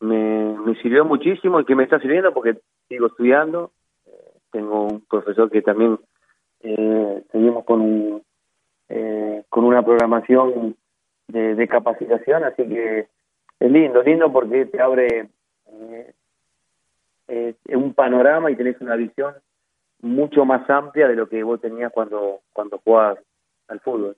me, 0.00 0.58
me 0.58 0.74
sirvió 0.82 1.04
muchísimo 1.04 1.60
y 1.60 1.64
que 1.64 1.74
me 1.74 1.84
está 1.84 1.98
sirviendo 2.00 2.32
porque 2.32 2.58
sigo 2.88 3.06
estudiando. 3.06 3.70
tengo 4.50 4.84
un 4.84 5.00
profesor 5.08 5.50
que 5.50 5.60
también 5.62 5.98
eh, 6.60 7.22
seguimos 7.30 7.64
con, 7.64 8.22
eh, 8.88 9.42
con 9.48 9.64
una 9.64 9.82
programación 9.82 10.76
de, 11.28 11.68
capacitación, 11.68 12.44
así 12.44 12.66
que 12.66 13.06
es 13.60 13.70
lindo, 13.70 14.02
lindo 14.02 14.32
porque 14.32 14.66
te 14.66 14.80
abre 14.80 15.28
eh, 17.28 17.54
un 17.68 17.94
panorama 17.94 18.50
y 18.50 18.56
tenés 18.56 18.80
una 18.80 18.96
visión 18.96 19.34
mucho 20.00 20.44
más 20.44 20.68
amplia 20.68 21.08
de 21.08 21.16
lo 21.16 21.28
que 21.28 21.42
vos 21.42 21.60
tenías 21.60 21.92
cuando, 21.92 22.40
cuando 22.52 22.78
jugabas 22.78 23.18
al 23.68 23.80
fútbol. 23.80 24.16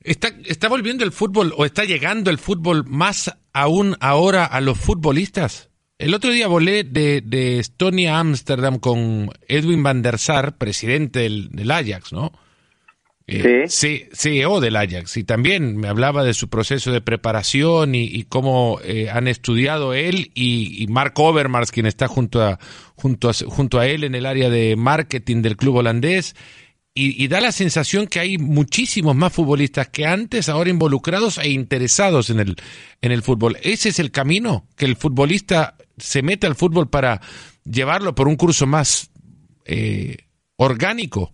¿Está, 0.00 0.28
¿Está 0.44 0.68
volviendo 0.68 1.04
el 1.04 1.12
fútbol 1.12 1.52
o 1.56 1.64
está 1.64 1.84
llegando 1.84 2.30
el 2.30 2.38
fútbol 2.38 2.84
más 2.86 3.38
aún 3.52 3.96
ahora 4.00 4.44
a 4.44 4.60
los 4.60 4.78
futbolistas? 4.78 5.70
El 5.96 6.12
otro 6.12 6.30
día 6.30 6.48
volé 6.48 6.84
de, 6.84 7.22
de 7.24 7.58
Estonia 7.58 8.16
a 8.16 8.20
Ámsterdam 8.20 8.78
con 8.78 9.30
Edwin 9.48 9.82
van 9.82 10.02
der 10.02 10.18
Sar, 10.18 10.58
presidente 10.58 11.20
del, 11.20 11.70
Ajax, 11.70 12.12
¿no? 12.12 12.32
Eh, 13.26 13.64
sí. 13.68 14.04
CEO 14.12 14.60
del 14.60 14.76
Ajax, 14.76 15.16
y 15.16 15.24
también 15.24 15.78
me 15.78 15.88
hablaba 15.88 16.24
de 16.24 16.34
su 16.34 16.50
proceso 16.50 16.92
de 16.92 17.00
preparación 17.00 17.94
y, 17.94 18.22
cómo 18.24 18.80
eh, 18.84 19.08
han 19.10 19.28
estudiado 19.28 19.94
él 19.94 20.30
y, 20.34 20.82
y, 20.82 20.86
Mark 20.88 21.14
Overmars, 21.16 21.72
quien 21.72 21.86
está 21.86 22.06
junto 22.06 22.42
a, 22.42 22.58
junto, 22.96 23.30
a, 23.30 23.32
junto 23.32 23.78
a 23.78 23.86
él 23.86 24.04
en 24.04 24.14
el 24.14 24.26
área 24.26 24.50
de 24.50 24.76
marketing 24.76 25.40
del 25.40 25.56
club 25.56 25.76
holandés, 25.76 26.34
y, 26.96 27.26
da 27.26 27.40
la 27.40 27.50
sensación 27.50 28.06
que 28.06 28.20
hay 28.20 28.38
muchísimos 28.38 29.16
más 29.16 29.32
futbolistas 29.32 29.88
que 29.88 30.06
antes, 30.06 30.48
ahora 30.48 30.70
involucrados 30.70 31.38
e 31.38 31.50
interesados 31.50 32.30
en 32.30 32.38
el, 32.38 32.56
en 33.02 33.10
el 33.10 33.22
fútbol. 33.22 33.56
¿Ese 33.62 33.88
es 33.88 33.98
el 33.98 34.12
camino? 34.12 34.68
¿Que 34.76 34.84
el 34.84 34.94
futbolista 34.94 35.76
se 35.98 36.22
mete 36.22 36.46
al 36.46 36.54
fútbol 36.54 36.88
para 36.88 37.20
llevarlo 37.64 38.14
por 38.14 38.28
un 38.28 38.36
curso 38.36 38.68
más 38.68 39.10
eh, 39.64 40.18
orgánico? 40.54 41.33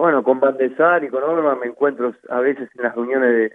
Bueno, 0.00 0.22
con 0.22 0.40
Van 0.40 0.56
de 0.56 0.74
Sar 0.76 1.04
y 1.04 1.10
con 1.10 1.22
Orma 1.22 1.56
me 1.56 1.66
encuentro 1.66 2.14
a 2.30 2.40
veces 2.40 2.70
en 2.74 2.84
las 2.84 2.94
reuniones 2.94 3.52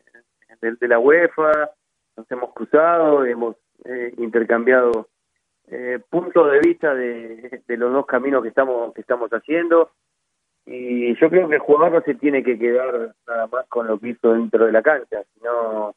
de, 0.61 0.87
la 0.87 0.99
UEFA, 0.99 1.71
nos 2.15 2.31
hemos 2.31 2.53
cruzado, 2.53 3.25
hemos 3.25 3.55
eh, 3.83 4.13
intercambiado 4.19 5.07
eh, 5.69 5.97
puntos 6.07 6.51
de 6.51 6.59
vista 6.59 6.93
de, 6.93 7.63
de, 7.65 7.77
los 7.77 7.91
dos 7.91 8.05
caminos 8.05 8.43
que 8.43 8.49
estamos 8.49 8.93
que 8.93 9.01
estamos 9.01 9.31
haciendo. 9.31 9.89
Y 10.67 11.19
yo 11.19 11.31
creo 11.31 11.49
que 11.49 11.55
el 11.55 11.61
jugador 11.61 11.93
no 11.93 12.01
se 12.01 12.13
tiene 12.13 12.43
que 12.43 12.59
quedar 12.59 13.15
nada 13.25 13.47
más 13.47 13.65
con 13.65 13.87
lo 13.87 13.97
que 13.97 14.09
hizo 14.09 14.33
dentro 14.33 14.67
de 14.67 14.71
la 14.71 14.83
cancha, 14.83 15.23
sino 15.33 15.95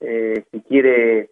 eh, 0.00 0.44
si 0.50 0.60
quiere 0.60 1.30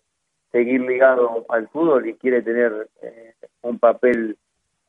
seguir 0.53 0.81
ligado 0.81 1.45
al 1.51 1.69
fútbol 1.69 2.09
y 2.09 2.15
quiere 2.15 2.41
tener 2.41 2.89
eh, 3.03 3.35
un 3.61 3.79
papel 3.79 4.39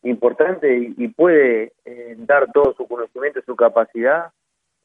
importante 0.10 0.94
y, 0.98 1.08
puede 1.10 1.74
eh, 1.86 2.15
dar 2.18 2.52
todo 2.52 2.74
su 2.76 2.88
conocimiento, 2.88 3.41
su 3.46 3.56
capacidad, 3.56 4.32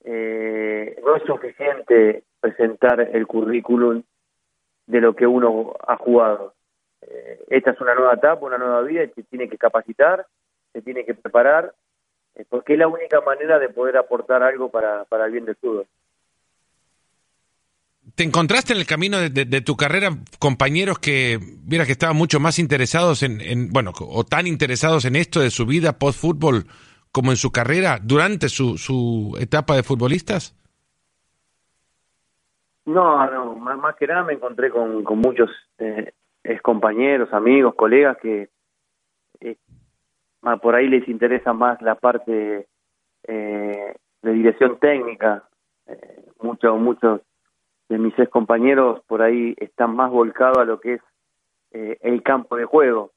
no 0.03 1.17
es 1.17 1.23
suficiente 1.27 2.25
presentar 2.41 3.01
el 3.01 3.27
currículum 3.27 4.03
de 4.87 5.01
lo 5.01 5.15
que 5.15 5.27
uno 5.27 5.75
ha 5.87 5.97
jugado. 5.97 6.55
esta 7.49 7.73
es 7.73 7.81
una 7.81 7.95
nueva 7.95 8.15
etapa, 8.15 8.47
una 8.47 8.57
nueva 8.57 8.81
vida, 8.83 9.05
y 9.05 9.09
se 9.11 9.23
tiene 9.25 9.49
que 9.49 9.59
capacitar, 9.59 10.27
se 10.73 10.81
tiene 10.81 11.05
que 11.05 11.15
preparar 11.15 11.75
eh, 12.37 12.45
porque 12.49 12.75
es 12.75 12.79
la 12.79 12.89
única 12.89 13.21
manera 13.21 13.59
de 13.59 13.69
poder 13.69 13.97
aportar 13.97 14.43
algo 14.43 14.71
para, 14.71 15.05
para 15.05 15.27
el 15.27 15.33
bien 15.33 15.45
del 15.45 15.57
fútbol. 15.57 15.87
¿Te 18.15 18.25
encontraste 18.25 18.73
en 18.73 18.81
el 18.81 18.87
camino 18.87 19.19
de, 19.19 19.61
tu 19.61 19.77
carrera 19.77 20.11
compañeros 20.39 20.99
que, 20.99 21.39
mira, 21.67 21.87
que 21.87 21.93
estaban 21.93 22.17
mucho 22.17 22.41
más 22.41 22.59
interesados 22.59 23.23
en, 23.23 23.71
bueno, 23.71 23.93
o 23.99 24.25
tan 24.25 24.47
interesados 24.47 25.05
en 25.05 25.17
esto 25.17 25.41
de 25.41 25.51
su 25.51 25.65
vida 25.65 25.99
post-fútbol 25.99 26.67
como 27.13 27.31
en 27.31 27.37
su 27.37 27.51
carrera 27.51 27.99
durante 28.03 28.49
su, 28.49 28.79
su 28.79 29.37
etapa 29.41 29.75
de 29.75 29.83
futbolistas? 29.83 30.57
No, 32.87 33.31
no, 33.31 33.55
más, 33.57 33.97
que 33.97 34.07
nada 34.07 34.25
me 34.25 34.35
encontré 34.35 34.71
con, 34.71 35.05
con 35.05 35.19
muchos 35.19 35.51
eh, 35.79 36.13
ex 36.43 36.61
compañeros, 36.63 37.33
amigos, 37.33 37.75
colegas 37.75 38.17
que 38.21 38.49
eh, 39.41 39.57
por 40.63 40.75
ahí 40.75 40.89
les 40.89 41.07
interesa 41.09 41.53
más 41.53 41.81
la 41.83 41.95
parte 41.95 42.67
eh, 43.25 43.95
de 44.23 44.33
dirección 44.33 44.79
técnica. 44.79 45.45
Eh, 45.87 46.25
muchos, 46.41 46.79
muchos 46.79 47.21
de 47.91 47.99
mis 47.99 48.17
ex 48.19 48.31
compañeros 48.31 49.03
por 49.09 49.21
ahí 49.21 49.55
están 49.59 49.97
más 49.97 50.11
volcados 50.13 50.59
a 50.59 50.65
lo 50.65 50.81
que 50.81 50.95
es 50.95 51.01
eh, 51.73 51.99
el 52.03 52.23
campo 52.23 52.57
de 52.57 52.65
juego, 52.65 53.11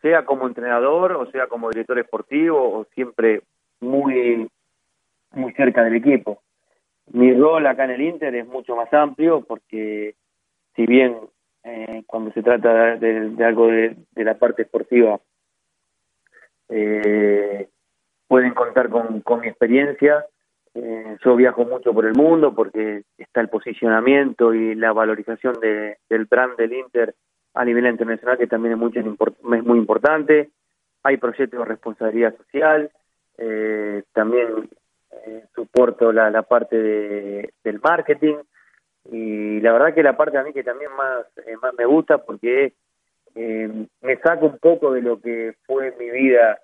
sea 0.00 0.24
como 0.24 0.46
entrenador 0.46 1.12
o 1.12 1.26
sea 1.32 1.48
como 1.48 1.68
director 1.68 1.98
esportivo 1.98 2.78
o 2.78 2.84
siempre 2.94 3.42
muy, 3.80 4.48
muy 5.32 5.52
cerca 5.54 5.82
del 5.82 5.96
equipo. 5.96 6.40
Mi 7.10 7.34
rol 7.34 7.66
acá 7.66 7.84
en 7.84 7.90
el 7.90 8.02
Inter 8.02 8.34
es 8.36 8.46
mucho 8.46 8.76
más 8.76 8.92
amplio 8.94 9.40
porque 9.40 10.14
si 10.76 10.86
bien 10.86 11.16
eh, 11.64 12.04
cuando 12.06 12.30
se 12.32 12.42
trata 12.42 12.96
de, 12.96 13.44
algo 13.44 13.66
de, 13.66 13.96
la 14.14 14.38
parte 14.38 14.62
esportiva 14.62 15.18
eh, 16.68 17.68
pueden 18.28 18.54
contar 18.54 18.90
con, 18.90 19.22
con 19.22 19.40
mi 19.40 19.48
experiencia. 19.48 20.24
Eh, 20.80 21.16
yo 21.24 21.34
viajo 21.34 21.64
mucho 21.64 21.92
por 21.92 22.06
el 22.06 22.14
mundo 22.14 22.54
porque 22.54 23.02
está 23.16 23.40
el 23.40 23.48
posicionamiento 23.48 24.54
y 24.54 24.76
la 24.76 24.92
valorización 24.92 25.54
de, 25.60 25.98
del 26.08 26.26
brand 26.26 26.56
del 26.56 26.72
Inter 26.72 27.14
a 27.54 27.64
nivel 27.64 27.86
internacional 27.86 28.38
que 28.38 28.46
también 28.46 28.74
es, 28.74 28.78
mucho, 28.78 29.00
es 29.00 29.64
muy 29.64 29.78
importante. 29.78 30.50
Hay 31.02 31.16
proyectos 31.16 31.58
de 31.58 31.64
responsabilidad 31.64 32.36
social, 32.36 32.90
eh, 33.38 34.04
también 34.12 34.68
eh, 35.26 35.44
soporto 35.54 36.12
la, 36.12 36.30
la 36.30 36.42
parte 36.42 36.76
de, 36.76 37.52
del 37.64 37.80
marketing 37.80 38.36
y 39.10 39.60
la 39.60 39.72
verdad 39.72 39.94
que 39.94 40.02
la 40.02 40.16
parte 40.16 40.38
a 40.38 40.44
mí 40.44 40.52
que 40.52 40.62
también 40.62 40.92
más, 40.92 41.26
eh, 41.44 41.56
más 41.60 41.74
me 41.76 41.86
gusta 41.86 42.18
porque 42.18 42.74
eh, 43.34 43.86
me 44.02 44.16
saco 44.18 44.46
un 44.46 44.58
poco 44.58 44.92
de 44.92 45.02
lo 45.02 45.20
que 45.20 45.54
fue 45.66 45.92
mi 45.98 46.10
vida 46.10 46.60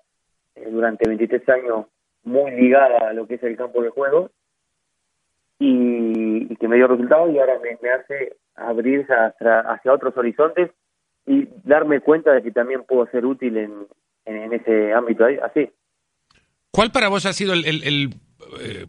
eh, 0.55 0.69
durante 0.69 1.07
23 1.07 1.49
años 1.49 1.87
muy 2.25 2.51
ligada 2.51 3.09
a 3.09 3.13
lo 3.13 3.27
que 3.27 3.35
es 3.35 3.43
el 3.43 3.55
campo 3.55 3.81
de 3.81 3.89
juego 3.89 4.31
y, 5.59 6.55
que 6.55 6.67
me 6.67 6.75
dio 6.75 6.87
resultados 6.87 7.31
y 7.33 7.39
ahora 7.39 7.59
me, 7.59 7.89
hace 7.89 8.35
abrirse 8.55 9.13
hacia, 9.13 9.93
otros 9.93 10.15
horizontes 10.17 10.71
y 11.25 11.47
darme 11.63 12.01
cuenta 12.01 12.33
de 12.33 12.43
que 12.43 12.51
también 12.51 12.83
puedo 12.83 13.07
ser 13.07 13.25
útil 13.25 13.57
en, 13.57 13.87
en, 14.25 14.53
ese 14.53 14.93
ámbito 14.93 15.25
así. 15.43 15.69
¿Cuál 16.71 16.91
para 16.91 17.07
vos 17.07 17.25
ha 17.25 17.33
sido 17.33 17.53
el, 17.53 17.63
eh, 18.59 18.85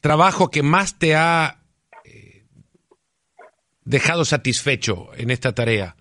trabajo 0.00 0.50
que 0.50 0.62
más 0.62 0.98
te 0.98 1.14
ha 1.14 1.56
dejado 3.84 4.24
satisfecho 4.24 5.10
en 5.16 5.30
esta 5.30 5.54
tarea? 5.54 5.96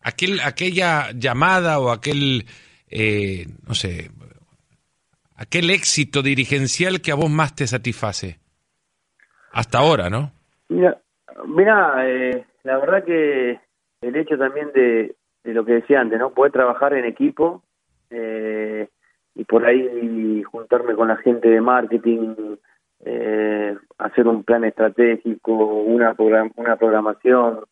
Aquel, 0.00 0.40
aquella 0.40 1.12
llamada 1.12 1.78
o 1.78 1.90
aquel, 1.90 2.46
eh, 2.90 3.46
no 3.66 3.74
sé, 3.74 4.10
aquel 5.42 5.70
éxito 5.70 6.22
dirigencial 6.22 7.00
que 7.02 7.12
a 7.12 7.16
vos 7.16 7.30
más 7.30 7.54
te 7.54 7.66
satisface. 7.66 8.38
Hasta 9.52 9.78
ahora, 9.78 10.08
¿no? 10.08 10.32
Mira, 10.68 10.98
mira 11.46 12.08
eh, 12.08 12.44
la 12.62 12.78
verdad 12.78 13.04
que 13.04 13.60
el 14.00 14.16
hecho 14.16 14.38
también 14.38 14.70
de, 14.72 15.14
lo 15.44 15.64
que 15.64 15.72
decía 15.74 16.00
antes, 16.00 16.18
¿no? 16.18 16.32
Poder 16.32 16.52
trabajar 16.52 16.94
en 16.94 17.04
equipo 17.04 17.62
eh, 18.10 18.88
y 19.34 19.44
por 19.44 19.64
ahí 19.66 20.42
juntarme 20.44 20.94
con 20.94 21.08
la 21.08 21.16
gente 21.16 21.48
de 21.48 21.60
marketing, 21.60 22.56
eh, 23.04 23.76
hacer 23.98 24.28
un 24.28 24.44
plan 24.44 24.64
estratégico, 24.64 25.52
una, 25.52 26.14
una 26.56 26.76
programación, 26.76 27.64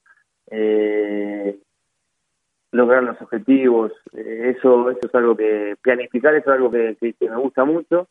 eh, 0.50 1.56
lograr 2.72 3.02
los 3.02 3.20
objetivos, 3.20 3.92
eh, 4.12 4.54
eso, 4.56 4.90
eso 4.90 5.00
es 5.02 5.14
algo 5.14 5.36
que, 5.36 5.76
planificar 5.82 6.34
es 6.34 6.46
algo 6.46 6.70
que, 6.70 6.96
me 7.20 7.36
gusta 7.36 7.64
mucho. 7.64 8.08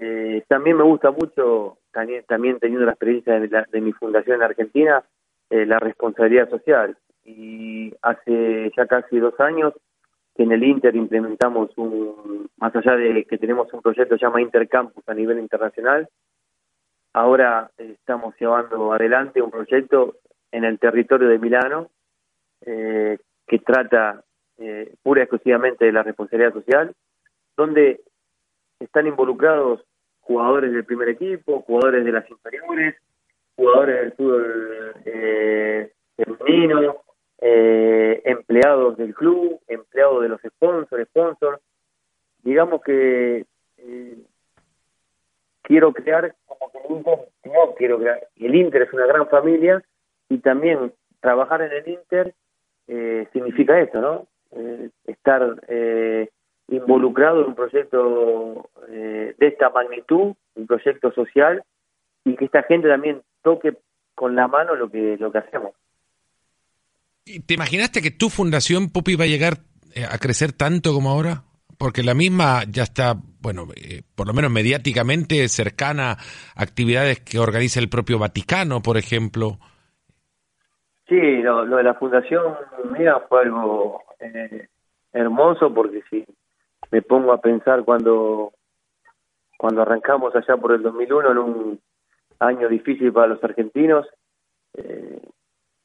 Eh, 0.00 0.44
también 0.48 0.76
me 0.76 0.84
gusta 0.84 1.10
mucho, 1.10 1.78
también, 1.92 2.24
también 2.26 2.58
teniendo 2.58 2.84
la 2.84 2.92
experiencia 2.92 3.38
de, 3.40 3.80
mi 3.80 3.92
fundación 3.92 4.36
en 4.36 4.42
Argentina, 4.42 5.02
la 5.50 5.78
responsabilidad 5.78 6.50
social. 6.50 6.96
Y 7.24 7.92
hace 8.02 8.70
ya 8.76 8.86
casi 8.86 9.18
dos 9.18 9.38
años 9.40 9.72
que 10.34 10.42
en 10.42 10.52
el 10.52 10.62
Inter 10.62 10.94
implementamos 10.94 11.70
un, 11.76 12.48
más 12.58 12.74
allá 12.76 12.96
de 12.96 13.24
que 13.24 13.38
tenemos 13.38 13.72
un 13.72 13.80
proyecto 13.80 14.14
que 14.14 14.18
se 14.18 14.26
llama 14.26 14.42
Intercampus 14.42 15.08
a 15.08 15.14
nivel 15.14 15.38
internacional, 15.38 16.08
Ahora 17.12 17.70
estamos 17.78 18.34
llevando 18.38 18.92
adelante 18.92 19.42
un 19.42 19.50
proyecto 19.50 20.16
en 20.52 20.64
el 20.64 20.78
territorio 20.78 21.28
de 21.28 21.38
Milano 21.38 21.90
eh, 22.64 23.18
que 23.48 23.58
trata 23.58 24.22
eh, 24.58 24.94
pura 25.02 25.20
y 25.20 25.24
exclusivamente 25.24 25.84
de 25.84 25.92
la 25.92 26.02
responsabilidad 26.02 26.52
social, 26.52 26.94
donde 27.56 28.00
están 28.78 29.06
involucrados 29.06 29.84
jugadores 30.20 30.72
del 30.72 30.84
primer 30.84 31.08
equipo, 31.08 31.62
jugadores 31.62 32.04
de 32.04 32.12
las 32.12 32.30
inferiores, 32.30 32.96
jugadores 33.56 34.00
del 34.00 34.12
fútbol 34.12 34.94
eh, 35.04 35.92
femenino, 36.16 36.96
eh, 37.40 38.20
empleados 38.24 38.96
del 38.96 39.14
club, 39.14 39.60
empleados 39.66 40.22
de 40.22 40.28
los 40.28 40.40
sponsors, 40.42 41.08
sponsors, 41.08 41.60
digamos 42.42 42.82
que 42.82 43.46
eh, 43.78 44.18
quiero 45.62 45.92
crear 45.92 46.34
como 46.46 46.70
que 46.72 46.78
el 46.78 46.96
Inter, 46.96 47.18
no 47.44 47.74
quiero 47.76 47.98
crear, 47.98 48.28
el 48.36 48.54
Inter 48.54 48.82
es 48.82 48.92
una 48.92 49.06
gran 49.06 49.28
familia 49.28 49.82
y 50.28 50.38
también 50.38 50.92
trabajar 51.20 51.62
en 51.62 51.72
el 51.72 51.88
Inter 51.88 52.34
eh, 52.88 53.28
significa 53.32 53.78
esto, 53.80 54.00
¿no? 54.00 54.26
Eh, 54.52 54.90
estar 55.06 55.62
eh, 55.68 56.30
involucrado 56.68 57.42
en 57.42 57.48
un 57.48 57.54
proyecto 57.54 58.70
de 58.88 59.34
esta 59.38 59.70
magnitud, 59.70 60.34
un 60.54 60.66
proyecto 60.66 61.12
social 61.12 61.62
y 62.24 62.34
que 62.36 62.46
esta 62.46 62.62
gente 62.62 62.88
también 62.88 63.22
toque 63.42 63.76
con 64.14 64.34
la 64.34 64.48
mano 64.48 64.74
lo 64.74 64.90
que 64.90 65.16
lo 65.18 65.30
que 65.30 65.38
hacemos. 65.38 65.72
¿Te 67.46 67.54
imaginaste 67.54 68.00
que 68.00 68.10
tu 68.10 68.30
fundación, 68.30 68.90
Pupi, 68.90 69.14
va 69.14 69.24
a 69.24 69.28
llegar 69.28 69.58
a 70.10 70.18
crecer 70.18 70.52
tanto 70.52 70.92
como 70.92 71.10
ahora? 71.10 71.42
porque 71.78 72.02
la 72.02 72.14
misma 72.14 72.64
ya 72.68 72.82
está, 72.82 73.16
bueno, 73.40 73.68
eh, 73.76 74.02
por 74.14 74.26
lo 74.26 74.34
menos 74.34 74.50
mediáticamente 74.50 75.48
cercana 75.48 76.10
a 76.10 76.18
actividades 76.56 77.20
que 77.20 77.38
organiza 77.38 77.78
el 77.80 77.88
propio 77.88 78.18
Vaticano, 78.18 78.82
por 78.82 78.98
ejemplo. 78.98 79.60
Sí, 81.08 81.42
lo, 81.42 81.64
de 81.64 81.82
la 81.82 81.94
fundación 81.94 82.56
mía 82.90 83.20
fue 83.28 83.42
algo 83.42 84.02
eh, 84.20 84.68
hermoso 85.12 85.72
porque 85.72 86.02
si 86.10 86.26
me 86.90 87.02
pongo 87.02 87.32
a 87.32 87.40
pensar 87.40 87.84
cuando 87.84 88.52
cuando 89.56 89.82
arrancamos 89.82 90.36
allá 90.36 90.56
por 90.56 90.72
el 90.72 90.82
2001 90.82 91.30
en 91.32 91.38
un 91.38 91.80
año 92.38 92.68
difícil 92.68 93.12
para 93.12 93.26
los 93.26 93.42
argentinos, 93.42 94.06
eh, 94.74 95.20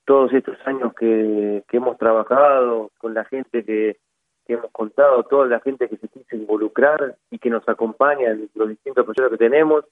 todos 0.05 0.31
estos 0.33 0.57
años 0.65 0.93
que, 0.93 1.63
que 1.67 1.77
hemos 1.77 1.97
trabajado 1.97 2.91
con 2.99 3.15
la 3.15 3.25
gente 3.25 3.65
que 3.65 3.97
que 4.45 4.53
hemos 4.53 4.71
contado, 4.71 5.23
toda 5.23 5.47
la 5.47 5.59
gente 5.59 5.87
que 5.87 5.97
se 5.97 6.07
quiso 6.09 6.35
involucrar 6.35 7.15
y 7.31 7.39
que 7.39 7.49
nos 7.49 7.67
acompaña 7.67 8.31
en 8.31 8.49
los 8.55 8.69
distintos 8.69 9.05
proyectos 9.05 9.31
que 9.31 9.45
tenemos, 9.45 9.85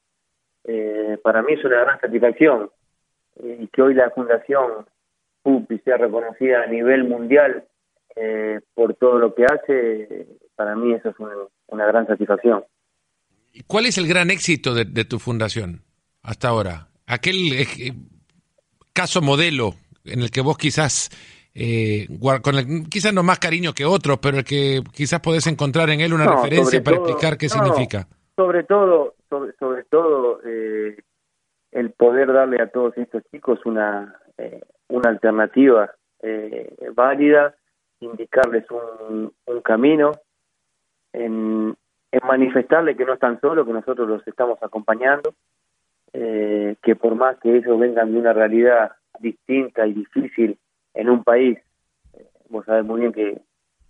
eh, 0.65 1.17
para 1.23 1.41
mí 1.41 1.53
es 1.53 1.63
una 1.63 1.81
gran 1.81 1.99
satisfacción. 1.99 2.69
Y 3.41 3.67
que 3.67 3.81
hoy 3.81 3.93
la 3.93 4.09
Fundación 4.11 4.85
PUPI 5.43 5.79
sea 5.79 5.97
reconocida 5.97 6.63
a 6.63 6.67
nivel 6.67 7.03
mundial 7.05 7.65
eh, 8.15 8.59
por 8.73 8.95
todo 8.95 9.19
lo 9.19 9.33
que 9.33 9.45
hace, 9.45 10.27
para 10.55 10.75
mí 10.75 10.93
eso 10.93 11.09
es 11.09 11.15
una, 11.67 11.85
gran 11.85 12.07
satisfacción. 12.07 12.63
¿Cuál 13.67 13.85
es 13.85 13.97
el 13.97 14.07
gran 14.07 14.29
éxito 14.31 14.73
de, 14.73 15.05
tu 15.05 15.19
fundación 15.19 15.81
hasta 16.23 16.49
ahora? 16.49 16.87
Aquel 17.07 17.53
eh, 17.53 17.93
caso 18.93 19.21
modelo 19.21 19.73
en 20.05 20.21
el 20.21 20.31
que 20.31 20.41
vos 20.41 20.57
quizás 20.57 21.09
eh, 21.53 22.07
con 22.41 22.55
el, 22.55 22.89
quizás 22.89 23.13
no 23.13 23.23
más 23.23 23.39
cariño 23.39 23.73
que 23.73 23.85
otros, 23.85 24.19
pero 24.21 24.37
el 24.37 24.43
que 24.43 24.81
quizás 24.93 25.19
podés 25.19 25.47
encontrar 25.47 25.89
en 25.89 25.99
él 25.99 26.13
una 26.13 26.25
referencia 26.25 26.81
para 26.81 26.97
explicar 26.97 27.37
qué 27.37 27.49
significa. 27.49 28.07
Sobre 28.35 28.63
todo, 28.63 29.15
sobre, 29.29 29.53
sobre 29.57 29.83
todo 29.83 30.39
eh, 30.45 30.95
el 31.71 31.91
poder 31.91 32.31
darle 32.31 32.61
a 32.61 32.67
todos 32.67 32.97
estos 32.97 33.23
chicos 33.31 33.59
una, 33.65 34.15
eh, 34.37 34.61
una 34.91 35.09
alternativa 35.09 35.91
eh, 36.21 36.75
válida, 36.93 37.55
indicarles 37.99 38.65
un, 38.69 39.33
camino, 39.63 40.11
en, 41.13 41.75
en 42.11 42.27
manifestarle 42.27 42.95
que 42.95 43.05
no 43.05 43.13
están 43.13 43.39
solos, 43.39 43.65
que 43.65 43.73
nosotros 43.73 44.07
los 44.07 44.27
estamos 44.27 44.61
acompañando, 44.61 45.33
eh, 46.13 46.75
que 46.83 46.95
por 46.95 47.15
más 47.15 47.37
que 47.39 47.55
ellos 47.55 47.79
vengan 47.79 48.11
de 48.11 48.19
una 48.19 48.33
realidad 48.33 48.91
distinta 49.19 49.87
y 49.87 49.93
difícil, 49.93 50.57
en 50.93 51.09
un 51.09 51.23
país, 51.23 51.57
eh, 52.13 52.27
vos 52.49 52.65
sabés 52.65 52.83
muy 52.83 53.01
bien 53.01 53.13
que, 53.13 53.41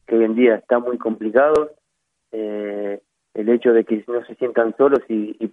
que 0.06 0.16
hoy 0.16 0.26
en 0.26 0.36
día 0.36 0.56
está 0.56 0.80
muy 0.80 0.98
complicado, 0.98 1.72
eh, 2.32 3.02
el 3.34 3.50
hecho 3.50 3.74
de 3.74 3.86
que 3.86 4.04
no 4.08 4.24
se 4.26 4.36
sientan 4.36 4.76
solos 4.78 5.00
y, 5.08 5.36
y 5.40 5.52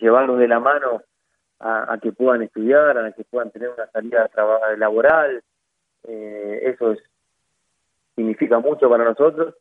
llevarlos 0.00 0.38
de 0.38 0.48
la 0.48 0.60
mano 0.60 1.02
a, 1.64 1.98
que 2.00 2.12
puedan 2.12 2.42
estudiar, 2.42 2.98
a 2.98 3.12
que 3.12 3.24
puedan 3.24 3.50
tener 3.50 3.70
una 3.70 3.86
salida 3.86 4.30
laboral, 4.76 5.42
eso 6.02 6.92
es, 6.92 6.98
significa 8.14 8.58
mucho 8.58 8.90
para 8.90 9.04
nosotros 9.04 9.54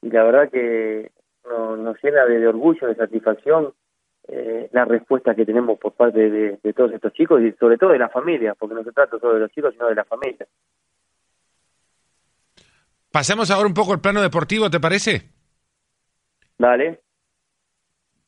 y 0.00 0.10
la 0.10 0.24
verdad 0.24 0.50
que 0.50 1.10
nos 1.44 2.02
llena 2.02 2.24
de 2.24 2.48
orgullo, 2.48 2.86
de 2.86 2.94
satisfacción 2.94 3.74
eh, 4.26 4.70
la 4.72 4.86
respuesta 4.86 5.34
que 5.34 5.44
tenemos 5.44 5.78
por 5.78 5.92
parte 5.92 6.30
de, 6.30 6.72
todos 6.72 6.92
estos 6.92 7.12
chicos 7.12 7.42
y 7.42 7.52
sobre 7.52 7.76
todo 7.76 7.90
de 7.90 7.98
la 7.98 8.08
familia, 8.08 8.54
porque 8.54 8.74
no 8.74 8.82
se 8.82 8.92
trata 8.92 9.18
solo 9.18 9.34
de 9.34 9.40
los 9.40 9.52
chicos, 9.52 9.74
sino 9.74 9.86
de 9.88 9.94
la 9.94 10.04
familia. 10.04 10.46
Pasemos 13.12 13.50
ahora 13.50 13.68
un 13.68 13.74
poco 13.74 13.92
al 13.92 14.00
plano 14.00 14.22
deportivo, 14.22 14.70
¿te 14.70 14.80
parece? 14.80 15.30
Dale. 16.56 17.00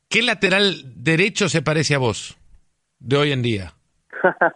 ¿Qué 0.07 0.21
lateral 0.21 0.83
derecho 0.95 1.49
se 1.49 1.63
parece 1.63 1.95
a 1.95 1.97
vos 1.97 2.37
de 2.99 3.17
hoy 3.17 3.31
en 3.31 3.41
día? 3.41 3.73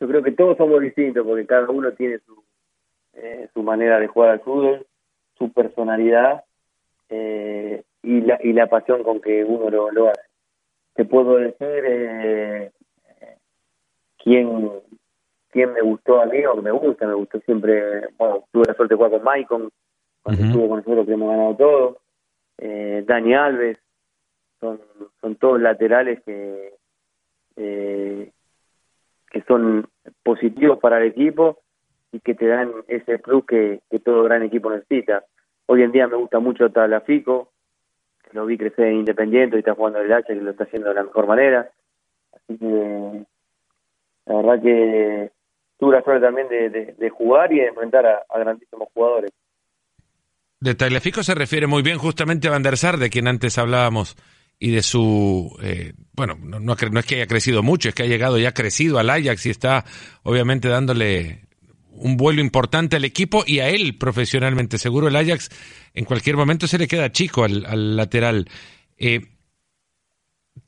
yo 0.00 0.08
creo 0.08 0.22
que 0.22 0.32
todos 0.32 0.56
somos 0.56 0.80
distintos 0.80 1.26
porque 1.26 1.46
cada 1.46 1.68
uno 1.68 1.92
tiene 1.92 2.18
su, 2.20 2.42
eh, 3.14 3.48
su 3.52 3.62
manera 3.62 3.98
de 3.98 4.06
jugar 4.06 4.30
al 4.30 4.40
fútbol, 4.40 4.86
su 5.38 5.52
personalidad. 5.52 6.44
Eh, 7.08 7.82
y 8.02 8.20
la, 8.20 8.38
y 8.42 8.52
la 8.52 8.66
pasión 8.66 9.02
con 9.02 9.20
que 9.20 9.44
uno 9.44 9.70
lo, 9.70 9.90
lo 9.90 10.10
hace. 10.10 10.20
Te 10.94 11.04
puedo 11.04 11.36
decir 11.36 11.56
eh, 11.60 12.70
quién, 14.22 14.70
quién 15.50 15.72
me 15.72 15.80
gustó 15.80 16.20
a 16.20 16.26
mí 16.26 16.44
o 16.46 16.54
que 16.54 16.62
me 16.62 16.70
gusta, 16.70 17.06
me 17.06 17.14
gustó 17.14 17.40
siempre, 17.40 18.08
bueno, 18.18 18.44
tuve 18.52 18.64
la 18.66 18.74
suerte 18.74 18.94
de 18.94 18.96
jugar 18.96 19.10
con 19.12 19.24
Maicon, 19.24 19.70
cuando 20.22 20.44
estuvo 20.44 20.68
con 20.68 20.78
nosotros 20.78 21.06
que 21.06 21.12
hemos 21.12 21.30
ganado 21.30 21.56
todo, 21.56 21.98
eh, 22.58 23.04
Dani 23.06 23.34
Alves, 23.34 23.78
son, 25.20 25.36
todos 25.36 25.60
laterales 25.60 26.22
que, 26.24 26.74
eh, 27.56 28.30
que 29.30 29.42
son 29.42 29.88
positivos 30.22 30.78
para 30.78 30.98
el 30.98 31.08
equipo 31.08 31.60
y 32.12 32.20
que 32.20 32.34
te 32.34 32.46
dan 32.46 32.72
ese 32.88 33.18
plus 33.18 33.44
que, 33.44 33.80
que 33.90 33.98
todo 33.98 34.24
gran 34.24 34.42
equipo 34.42 34.70
necesita. 34.70 35.24
Hoy 35.66 35.82
en 35.82 35.92
día 35.92 36.06
me 36.06 36.16
gusta 36.16 36.38
mucho 36.38 36.70
Talafico, 36.70 37.50
lo 38.32 38.46
vi 38.46 38.58
crecer 38.58 38.86
en 38.86 38.96
Independiente 38.96 39.56
y 39.56 39.60
está 39.60 39.74
jugando 39.74 40.00
el 40.00 40.12
H, 40.12 40.26
que 40.26 40.40
lo 40.40 40.50
está 40.50 40.64
haciendo 40.64 40.88
de 40.88 40.94
la 40.96 41.04
mejor 41.04 41.26
manera. 41.26 41.70
Así 42.32 42.58
que 42.58 43.24
la 44.26 44.36
verdad 44.36 44.62
que 44.62 45.30
tuve 45.78 45.96
la 45.96 46.02
suerte 46.02 46.26
también 46.26 46.48
de, 46.48 47.10
jugar 47.10 47.52
y 47.52 47.60
de 47.60 47.68
enfrentar 47.68 48.06
a, 48.06 48.38
grandísimos 48.38 48.88
jugadores. 48.92 49.30
De 50.60 50.74
Tagliafico 50.74 51.22
se 51.22 51.34
refiere 51.34 51.66
muy 51.66 51.82
bien 51.82 51.98
justamente 51.98 52.48
a 52.48 52.50
Van 52.50 52.62
der 52.62 52.76
Sar, 52.76 52.96
de 52.96 53.10
quien 53.10 53.28
antes 53.28 53.58
hablábamos, 53.58 54.16
y 54.58 54.70
de 54.70 54.82
su, 54.82 55.56
eh, 55.62 55.94
bueno, 56.12 56.38
no, 56.40 56.60
no, 56.60 56.72
es 56.72 57.06
que 57.06 57.16
haya 57.16 57.26
crecido 57.26 57.62
mucho, 57.62 57.88
es 57.88 57.94
que 57.94 58.04
ha 58.04 58.06
llegado 58.06 58.38
ya 58.38 58.52
crecido 58.52 58.98
al 58.98 59.10
Ajax 59.10 59.46
y 59.46 59.50
está 59.50 59.84
obviamente 60.22 60.68
dándole 60.68 61.44
un 61.90 62.16
vuelo 62.16 62.40
importante 62.40 62.96
al 62.96 63.04
equipo 63.04 63.44
y 63.46 63.60
a 63.60 63.68
él 63.68 63.96
profesionalmente. 63.98 64.78
Seguro 64.78 65.08
el 65.08 65.16
Ajax 65.16 65.50
en 65.94 66.04
cualquier 66.04 66.36
momento 66.36 66.66
se 66.66 66.78
le 66.78 66.88
queda 66.88 67.12
chico 67.12 67.44
al, 67.44 67.96
lateral. 67.96 68.48
Eh, 68.96 69.20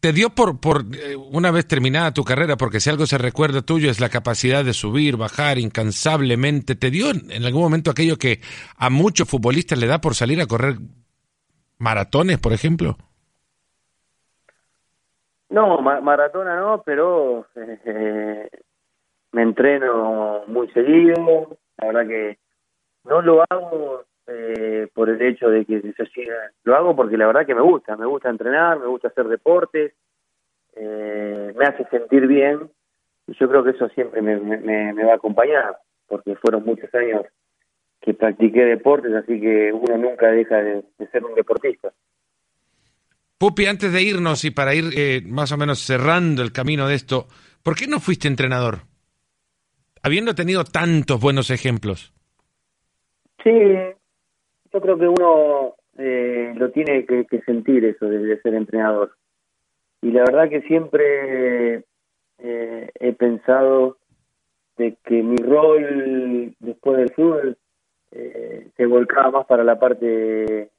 ¿Te 0.01 0.13
dio 0.13 0.31
por, 0.31 0.61
por 0.61 0.85
eh, 0.95 1.17
una 1.17 1.51
vez 1.51 1.67
terminada 1.67 2.13
tu 2.13 2.25
carrera, 2.25 2.57
porque 2.57 2.81
si 2.81 2.91
algo 2.91 3.07
se 3.07 3.19
recuerda 3.19 3.63
tuyo 3.63 3.91
es 3.91 4.01
la 4.01 4.09
capacidad 4.09 4.65
de 4.65 4.75
subir, 4.75 5.17
bajar 5.17 5.59
incansablemente, 5.59 6.75
¿te 6.75 6.91
dio 6.91 7.11
en 7.11 7.45
algún 7.45 7.63
momento 7.63 7.91
aquello 7.91 8.19
que 8.19 8.41
a 8.77 8.91
muchos 8.91 9.29
futbolistas 9.29 9.79
le 9.79 9.87
da 9.87 10.01
por 10.01 10.15
salir 10.15 10.41
a 10.41 10.47
correr 10.47 10.79
maratones, 11.79 12.39
por 12.39 12.53
ejemplo? 12.53 12.99
No, 15.49 15.81
maratona 15.81 16.57
no, 16.57 16.83
pero 16.85 17.47
eh, 17.55 18.49
me 19.33 19.43
entreno 19.43 20.43
muy 20.49 20.69
seguido, 20.73 21.57
la 21.79 21.87
verdad 21.87 22.07
que 22.09 22.39
no 23.05 23.23
lo 23.23 23.45
hago 23.49 24.05
eh, 24.27 24.89
por 24.93 25.09
el 25.09 25.23
hecho 25.23 25.49
de 25.49 25.65
que 25.65 25.81
se 25.93 26.07
siga, 26.07 26.51
lo 26.65 26.75
hago 26.75 26.97
porque 26.97 27.17
la 27.17 27.29
verdad 27.29 27.47
que 27.47 27.55
me 27.55 27.61
gusta, 27.61 27.97
me 27.97 28.07
gusta 28.07 28.29
entrenar, 28.29 28.81
me 28.81 28.87
gusta 28.87 29.09
hacer 29.09 29.29
deportes, 29.29 29.93
eh, 30.75 31.55
me 31.57 31.65
hace 31.65 31.85
sentir 31.85 32.27
bien 32.27 32.69
y 33.29 33.35
yo 33.35 33.49
creo 33.49 33.63
que 33.63 33.71
eso 33.71 33.89
siempre 33.91 34.23
me, 34.23 34.37
me, 34.39 35.05
va 35.05 35.13
a 35.13 35.17
acompañar, 35.17 35.77
porque 36.09 36.37
fueron 36.37 36.65
muchos 36.65 36.93
años 36.95 37.23
que 38.01 38.15
practiqué 38.15 38.65
deportes, 38.65 39.13
así 39.15 39.41
que 39.41 39.73
uno 39.73 39.97
nunca 39.97 40.31
deja 40.31 40.57
de, 40.63 40.85
ser 41.11 41.25
un 41.25 41.35
deportista. 41.35 41.93
Pupi, 43.39 43.67
antes 43.67 43.93
de 43.93 44.03
irnos 44.03 44.45
y 44.45 44.51
para 44.51 44.75
ir 44.75 44.91
eh, 44.97 45.23
más 45.27 45.53
o 45.53 45.57
menos 45.57 45.81
cerrando 45.81 46.43
el 46.43 46.53
camino 46.53 46.89
de 46.89 46.95
esto, 46.95 47.29
¿por 47.63 47.77
qué 47.77 47.87
no 47.87 48.01
fuiste 48.01 48.29
entrenador? 48.29 48.81
habiendo 50.07 50.37
tenido 50.37 50.63
tantos 50.63 51.21
buenos 51.21 51.51
ejemplos? 51.51 52.15
Sí, 53.43 53.51
yo 54.73 54.81
creo 54.81 54.97
que 54.97 55.09
uno 55.09 55.75
eh, 55.99 56.55
lo 56.55 56.71
tiene 56.71 57.05
que, 57.05 57.27
sentir 57.45 57.85
eso 57.85 58.07
de, 58.07 58.41
ser 58.41 58.55
entrenador. 58.55 59.17
Y 60.03 60.13
la 60.13 60.21
verdad 60.21 60.49
que 60.49 60.63
siempre 60.63 61.83
eh, 62.39 62.91
he 63.01 63.13
pensado 63.15 63.97
de 64.77 64.97
que 65.05 65.25
mi 65.25 65.37
rol 65.39 66.55
después 66.61 66.99
del 66.99 67.13
fútbol 67.13 67.59
eh, 68.13 68.69
se 68.77 68.87
volcaba 68.87 69.33
más 69.33 69.47
para 69.47 69.65
la 69.65 69.77
parte 69.77 70.71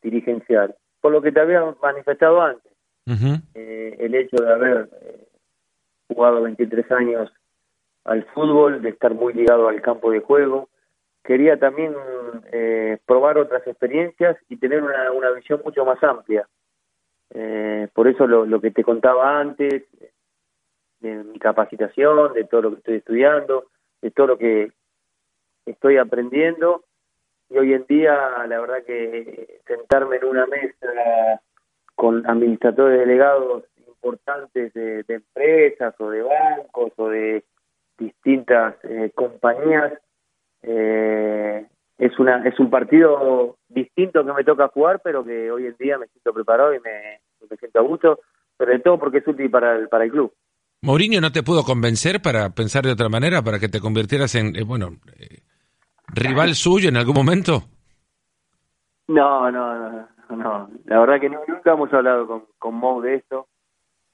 dirigencial. 0.00 0.76
Por 1.00 1.12
lo 1.12 1.22
que 1.22 1.32
te 1.32 1.40
había 1.40 1.62
manifestado 1.82 2.40
antes, 2.42 2.72
eh, 3.54 3.96
el 3.98 4.14
hecho 4.14 4.36
de 4.36 4.52
haber 4.52 4.88
eh, 5.02 5.28
jugado 6.08 6.42
23 6.42 6.90
años 6.92 7.32
al 8.04 8.24
fútbol, 8.26 8.82
de 8.82 8.90
estar 8.90 9.14
muy 9.14 9.32
ligado 9.32 9.68
al 9.68 9.80
campo 9.82 10.10
de 10.10 10.20
juego, 10.20 10.68
quería 11.22 11.58
también 11.58 11.94
probar 13.04 13.36
otras 13.36 13.66
experiencias 13.66 14.36
y 14.48 14.56
tener 14.56 14.82
una, 14.82 15.10
una 15.10 15.30
visión 15.30 15.60
mucho 15.64 15.84
más 15.84 16.02
amplia. 16.02 16.48
por 17.92 18.08
eso 18.08 18.26
lo, 18.26 18.46
lo 18.46 18.60
que 18.60 18.70
te 18.70 18.84
contaba 18.84 19.40
antes, 19.40 19.82
de 21.00 21.24
mi 21.24 21.38
capacitación, 21.38 22.32
de 22.32 22.44
todo 22.44 22.62
lo 22.62 22.70
que 22.70 22.76
estoy 22.78 22.94
estudiando, 22.96 23.66
de 24.02 24.10
todo 24.10 24.26
lo 24.28 24.38
que 24.38 24.72
estoy 25.66 25.96
aprendiendo 25.98 26.85
y 27.48 27.58
hoy 27.58 27.72
en 27.74 27.84
día 27.86 28.14
la 28.46 28.60
verdad 28.60 28.84
que 28.84 29.60
sentarme 29.66 30.16
en 30.16 30.24
una 30.24 30.46
mesa 30.46 31.40
con 31.94 32.28
administradores 32.28 33.00
delegados 33.00 33.64
importantes 33.86 34.72
de, 34.74 35.04
empresas 35.08 35.94
o 35.98 36.10
de 36.10 36.22
bancos 36.22 36.92
o 36.96 37.08
de 37.08 37.44
distintas 37.98 38.76
eh, 38.84 39.10
compañías 39.14 39.94
eh, 40.62 41.66
es 41.98 42.18
una 42.18 42.46
es 42.46 42.58
un 42.58 42.70
partido 42.70 43.56
distinto 43.68 44.24
que 44.24 44.32
me 44.32 44.44
toca 44.44 44.68
jugar 44.68 45.00
pero 45.02 45.24
que 45.24 45.50
hoy 45.50 45.66
en 45.66 45.76
día 45.78 45.98
me 45.98 46.06
siento 46.08 46.34
preparado 46.34 46.74
y 46.74 46.80
me, 46.80 47.20
me 47.48 47.56
siento 47.56 47.78
a 47.78 47.82
gusto 47.82 48.20
sobre 48.58 48.78
todo 48.80 48.98
porque 48.98 49.18
es 49.18 49.28
útil 49.28 49.50
para 49.50 49.76
el, 49.76 49.88
para 49.88 50.04
el 50.04 50.10
club. 50.10 50.32
Mourinho 50.82 51.20
no 51.20 51.32
te 51.32 51.42
pudo 51.42 51.62
convencer 51.62 52.20
para 52.20 52.50
pensar 52.50 52.84
de 52.84 52.92
otra 52.92 53.08
manera, 53.08 53.42
para 53.42 53.58
que 53.58 53.68
te 53.68 53.80
convirtieras 53.80 54.34
en, 54.34 54.56
eh, 54.56 54.62
bueno, 54.62 54.96
eh, 55.18 55.40
rival 56.16 56.54
suyo 56.54 56.88
en 56.88 56.96
algún 56.96 57.14
momento. 57.14 57.64
No, 59.08 59.50
no, 59.50 59.90
no, 59.90 60.08
no. 60.30 60.70
La 60.86 61.00
verdad 61.00 61.20
que 61.20 61.28
nunca 61.28 61.72
hemos 61.72 61.92
hablado 61.92 62.26
con, 62.26 62.44
con 62.58 62.74
Mou 62.74 63.00
de 63.00 63.16
esto. 63.16 63.46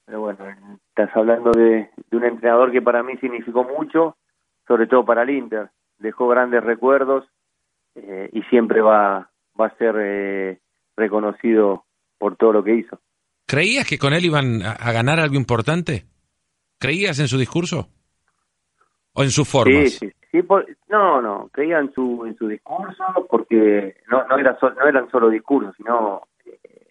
Pero 0.04 0.20
bueno, 0.20 0.44
estás 0.88 1.10
hablando 1.16 1.52
de, 1.52 1.88
un 2.10 2.24
entrenador 2.24 2.72
que 2.72 2.82
para 2.82 3.02
mí 3.02 3.16
significó 3.18 3.64
mucho, 3.64 4.16
sobre 4.66 4.86
todo 4.86 5.04
para 5.04 5.22
el 5.22 5.30
Inter. 5.30 5.70
Dejó 5.98 6.28
grandes 6.28 6.62
recuerdos 6.62 7.24
eh, 7.94 8.28
y 8.32 8.42
siempre 8.44 8.82
va, 8.82 9.30
va 9.58 9.66
a 9.66 9.76
ser 9.76 10.60
reconocido 10.96 11.84
por 12.18 12.36
todo 12.36 12.52
lo 12.52 12.64
que 12.64 12.74
hizo. 12.74 13.00
¿Creías 13.46 13.86
que 13.86 13.98
con 13.98 14.12
él 14.12 14.24
iban 14.24 14.62
a 14.62 14.92
ganar 14.92 15.20
algo 15.20 15.36
importante? 15.36 16.06
¿Creías 16.78 17.18
en 17.20 17.28
su 17.28 17.38
discurso? 17.38 17.88
¿O 19.12 19.22
en 19.22 19.30
su 19.30 19.44
forma? 19.44 19.82
Sí, 19.82 19.90
sí, 19.90 20.12
no, 20.88 21.20
no, 21.20 21.50
creía 21.52 21.78
en 21.78 21.92
su, 21.92 22.24
en 22.26 22.36
su 22.36 22.48
discurso 22.48 23.04
porque 23.28 23.96
no, 24.10 24.24
no, 24.26 24.38
era 24.38 24.56
no 24.60 24.86
eran 24.86 25.10
solo 25.10 25.28
discursos, 25.28 25.74
sino 25.76 26.22
eh, 26.46 26.86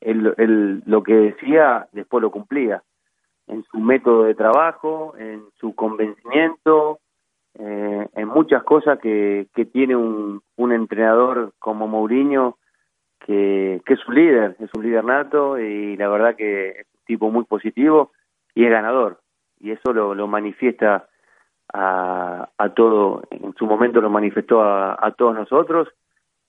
él, 0.00 0.82
lo 0.84 1.02
que 1.02 1.14
decía 1.14 1.88
después 1.92 2.22
lo 2.22 2.30
cumplía. 2.30 2.82
En 3.46 3.62
su 3.64 3.78
método 3.78 4.24
de 4.24 4.34
trabajo, 4.34 5.14
en 5.18 5.44
su 5.60 5.76
convencimiento, 5.76 6.98
eh, 7.58 8.08
en 8.12 8.28
muchas 8.28 8.64
cosas 8.64 8.98
que, 8.98 9.46
que 9.54 9.64
tiene 9.64 9.94
un, 9.94 10.42
un 10.56 10.72
entrenador 10.72 11.52
como 11.60 11.86
Mourinho, 11.86 12.58
que, 13.20 13.80
que 13.86 13.94
es 13.94 14.08
un 14.08 14.14
líder, 14.16 14.56
es 14.58 14.70
un 14.76 14.82
líder 14.82 15.04
nato 15.04 15.58
y 15.58 15.96
la 15.96 16.08
verdad 16.08 16.34
que 16.34 16.70
es 16.70 16.86
un 16.92 17.04
tipo 17.06 17.30
muy 17.30 17.44
positivo 17.44 18.10
y 18.54 18.64
es 18.64 18.70
ganador. 18.70 19.20
Y 19.60 19.70
eso 19.70 19.92
lo, 19.92 20.14
lo 20.14 20.26
manifiesta 20.26 21.08
a, 21.76 22.48
a, 22.56 22.68
todo, 22.70 23.22
en 23.30 23.54
su 23.54 23.66
momento 23.66 24.00
lo 24.00 24.08
manifestó 24.08 24.62
a, 24.62 24.94
a, 24.98 25.10
todos 25.12 25.34
nosotros. 25.34 25.88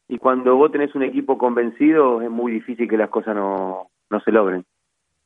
Y 0.07 0.17
cuando 0.17 0.55
vos 0.55 0.71
tenés 0.71 0.95
un 0.95 1.03
equipo 1.03 1.37
convencido, 1.37 2.21
es 2.21 2.29
muy 2.29 2.53
difícil 2.53 2.87
que 2.87 2.97
las 2.97 3.09
cosas 3.09 3.35
no, 3.35 3.89
no 4.09 4.19
se 4.21 4.31
logren. 4.31 4.63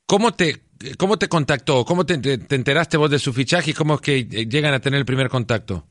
¿Cómo 0.08 0.32
te, 0.32 0.56
cómo 0.98 1.18
te 1.18 1.30
contactó? 1.30 1.86
¿Cómo 1.86 2.04
te, 2.04 2.18
te 2.18 2.56
enteraste 2.56 2.98
vos 2.98 3.12
de 3.12 3.20
su 3.20 3.32
fichaje 3.32 3.72
y 3.72 3.74
cómo 3.76 3.96
es 3.96 4.02
que 4.02 4.24
llegan 4.24 4.74
a 4.74 4.80
tener 4.80 5.00
el 5.00 5.06
primer 5.06 5.30
contacto? 5.30 5.84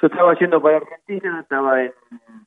Yo 0.00 0.06
estaba 0.06 0.38
yendo 0.38 0.62
para 0.62 0.76
Argentina, 0.76 1.40
estaba 1.40 1.82
en, 1.82 1.92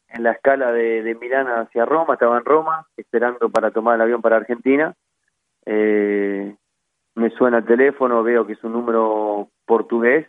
en 0.07 0.23
la 0.23 0.31
escala 0.31 0.71
de, 0.71 1.03
de 1.03 1.15
Milán 1.15 1.47
hacia 1.47 1.83
Roma, 1.83 2.13
estaba 2.13 2.37
en 2.37 2.45
Roma, 2.45 2.87
esperando 2.95 3.49
para 3.49 3.71
tomar 3.71 3.95
el 3.95 4.01
avión 4.01 4.21
para 4.21 4.37
Argentina. 4.37 4.95
Eh, 5.65 6.55
me 7.15 7.29
suena 7.31 7.57
el 7.57 7.65
teléfono, 7.65 8.23
veo 8.23 8.47
que 8.47 8.53
es 8.53 8.63
un 8.63 8.71
número 8.71 9.49
portugués 9.71 10.27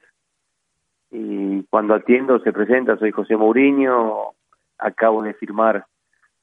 y 1.11 1.65
cuando 1.65 1.95
atiendo 1.95 2.39
se 2.39 2.53
presenta, 2.53 2.97
soy 2.97 3.11
José 3.11 3.37
Mourinho, 3.37 4.35
acabo 4.79 5.21
de 5.21 5.35
firmar 5.35 5.85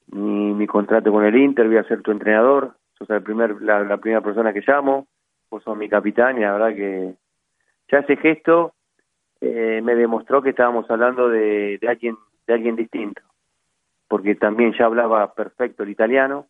mi, 0.08 0.52
mi 0.52 0.66
contrato 0.66 1.10
con 1.10 1.24
el 1.24 1.34
Inter, 1.34 1.66
voy 1.66 1.78
a 1.78 1.84
ser 1.84 2.02
tu 2.02 2.10
entrenador, 2.10 2.74
sos 2.98 3.08
el 3.08 3.22
primer, 3.22 3.62
la, 3.62 3.96
primera 3.96 4.20
persona 4.20 4.52
que 4.52 4.62
llamo, 4.66 5.06
vos 5.50 5.62
sos 5.62 5.78
mi 5.78 5.88
capitán 5.88 6.36
y 6.36 6.42
la 6.42 6.52
verdad 6.52 6.74
que 6.74 7.14
ya 7.90 8.00
ese 8.00 8.16
gesto 8.18 8.74
eh, 9.40 9.80
me 9.82 9.94
demostró 9.94 10.42
que 10.42 10.50
estábamos 10.50 10.84
hablando 10.90 11.30
de, 11.30 11.78
de 11.78 11.88
alguien 11.88 12.18
de 12.46 12.52
alguien 12.52 12.76
distinto, 12.76 13.22
porque 14.08 14.34
también 14.34 14.74
ya 14.78 14.84
hablaba 14.84 15.32
perfecto 15.32 15.84
el 15.84 15.88
italiano, 15.88 16.48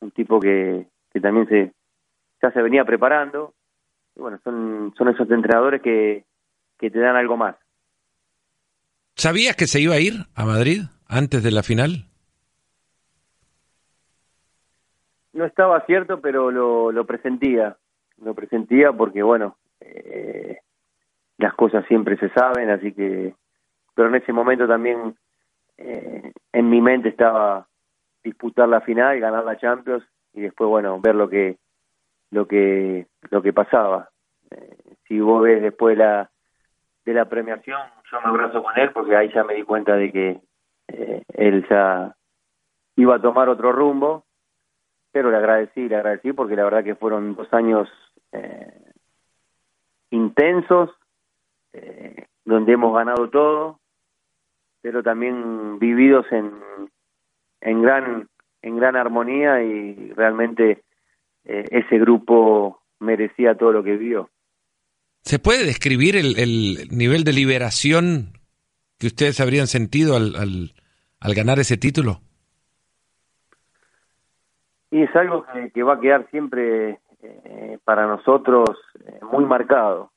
un 0.00 0.10
tipo 0.10 0.40
que, 0.40 0.86
que 1.12 1.20
también 1.20 1.46
se 1.48 1.72
ya 2.40 2.50
se 2.50 2.62
venía 2.62 2.86
preparando. 2.86 3.52
Y 4.16 4.20
bueno, 4.20 4.38
son, 4.44 4.94
son 4.96 5.08
esos 5.08 5.30
entrenadores 5.30 5.82
que, 5.82 6.24
que 6.78 6.90
te 6.90 6.98
dan 6.98 7.16
algo 7.16 7.36
más. 7.36 7.56
¿Sabías 9.14 9.56
que 9.56 9.66
se 9.66 9.80
iba 9.80 9.94
a 9.94 10.00
ir 10.00 10.14
a 10.34 10.44
Madrid 10.44 10.82
antes 11.08 11.42
de 11.42 11.50
la 11.50 11.62
final? 11.62 12.06
No 15.32 15.44
estaba 15.44 15.84
cierto, 15.86 16.20
pero 16.20 16.50
lo, 16.50 16.92
lo 16.92 17.06
presentía. 17.06 17.76
Lo 18.22 18.34
presentía 18.34 18.92
porque, 18.92 19.22
bueno, 19.22 19.56
eh, 19.80 20.58
las 21.38 21.54
cosas 21.54 21.84
siempre 21.86 22.16
se 22.18 22.28
saben, 22.30 22.70
así 22.70 22.92
que... 22.92 23.34
Pero 23.94 24.08
en 24.08 24.14
ese 24.14 24.32
momento 24.32 24.66
también 24.66 25.16
eh, 25.76 26.32
en 26.52 26.70
mi 26.70 26.80
mente 26.80 27.10
estaba 27.10 27.66
disputar 28.24 28.68
la 28.68 28.80
final, 28.80 29.20
ganar 29.20 29.44
la 29.44 29.58
Champions 29.58 30.04
y 30.32 30.40
después, 30.40 30.68
bueno, 30.68 31.00
ver 31.00 31.14
lo 31.14 31.28
que 31.28 31.58
lo 32.32 32.48
que 32.48 33.06
lo 33.30 33.42
que 33.42 33.52
pasaba. 33.52 34.08
Eh, 34.50 34.96
si 35.06 35.20
vos 35.20 35.42
ves 35.42 35.62
después 35.62 35.96
la 35.96 36.30
de 37.04 37.14
la 37.14 37.26
premiación, 37.26 37.80
yo 38.10 38.20
me 38.20 38.28
abrazo 38.28 38.62
con 38.62 38.76
él 38.78 38.90
porque 38.92 39.14
ahí 39.14 39.30
ya 39.32 39.44
me 39.44 39.54
di 39.54 39.62
cuenta 39.62 39.94
de 39.94 40.10
que 40.10 40.40
eh, 40.88 41.22
él 41.34 41.66
ya 41.68 42.16
iba 42.96 43.16
a 43.16 43.22
tomar 43.22 43.48
otro 43.48 43.72
rumbo, 43.72 44.24
pero 45.12 45.30
le 45.30 45.36
agradecí, 45.36 45.88
le 45.88 45.96
agradecí 45.96 46.32
porque 46.32 46.56
la 46.56 46.64
verdad 46.64 46.84
que 46.84 46.94
fueron 46.94 47.34
dos 47.34 47.52
años 47.52 47.88
eh, 48.32 48.92
intensos, 50.10 50.90
donde 52.44 52.72
hemos 52.72 52.94
ganado 52.94 53.30
todo, 53.30 53.80
pero 54.82 55.02
también 55.02 55.78
vividos 55.78 56.26
en, 56.30 56.52
en 57.62 57.82
gran 57.82 58.28
en 58.60 58.76
gran 58.76 58.94
armonía 58.94 59.62
y 59.62 60.12
realmente 60.12 60.82
eh, 61.44 61.66
ese 61.70 61.98
grupo 61.98 62.82
merecía 63.00 63.56
todo 63.56 63.72
lo 63.72 63.82
que 63.82 63.96
vio. 63.96 64.30
¿Se 65.22 65.38
puede 65.38 65.64
describir 65.64 66.16
el, 66.16 66.88
nivel 66.90 67.24
de 67.24 67.32
liberación 67.32 68.38
que 68.98 69.06
ustedes 69.08 69.40
habrían 69.40 69.66
sentido 69.66 70.16
al, 70.16 70.72
al, 71.20 71.34
ganar 71.34 71.58
ese 71.58 71.76
título? 71.76 72.20
Y 74.90 75.02
es 75.02 75.16
algo 75.16 75.44
que, 75.72 75.82
va 75.82 75.94
a 75.94 76.00
quedar 76.00 76.28
siempre 76.30 76.98
eh, 77.22 77.78
para 77.84 78.06
nosotros 78.06 78.70
eh, 79.06 79.20
muy 79.32 79.44
marcado. 79.44 80.10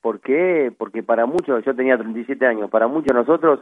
¿Por 0.00 0.20
qué? 0.20 0.72
Porque 0.76 1.02
para 1.02 1.26
muchos, 1.26 1.64
yo 1.64 1.74
tenía 1.74 1.98
37 1.98 2.46
años, 2.46 2.70
para 2.70 2.86
muchos 2.86 3.08
de 3.08 3.14
nosotros 3.14 3.60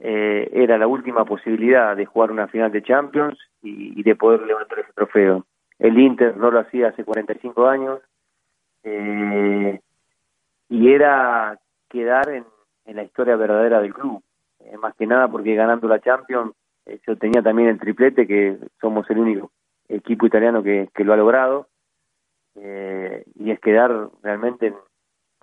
era 0.00 0.78
la 0.78 0.86
última 0.86 1.24
posibilidad 1.24 1.96
de 1.96 2.06
jugar 2.06 2.30
una 2.30 2.46
final 2.46 2.70
de 2.70 2.84
Champions 2.84 3.36
y 3.62 4.00
de 4.04 4.14
poder 4.14 4.42
levantar 4.42 4.78
ese 4.78 4.92
trofeo. 4.92 5.44
El 5.78 5.98
Inter 5.98 6.36
no 6.36 6.50
lo 6.50 6.60
hacía 6.60 6.88
hace 6.88 7.04
45 7.04 7.66
años. 7.66 8.00
Eh, 8.82 9.80
y 10.68 10.92
era 10.92 11.58
quedar 11.88 12.28
en, 12.30 12.44
la 12.86 13.02
historia 13.02 13.36
verdadera 13.36 13.80
del 13.80 13.94
club. 13.94 14.22
Eh, 14.60 14.76
más 14.78 14.94
que 14.94 15.06
nada 15.06 15.28
porque 15.28 15.54
ganando 15.54 15.86
la 15.88 16.00
Champions, 16.00 16.54
eh, 16.86 16.98
yo 17.06 17.16
tenía 17.16 17.42
también 17.42 17.68
el 17.68 17.78
triplete, 17.78 18.26
que 18.26 18.58
somos 18.80 19.08
el 19.10 19.18
único 19.18 19.50
equipo 19.88 20.26
italiano 20.26 20.62
que, 20.62 20.88
lo 20.96 21.12
ha 21.12 21.16
logrado. 21.16 21.68
y 22.54 23.50
es 23.50 23.60
quedar 23.60 24.10
realmente 24.22 24.66
en 24.66 24.74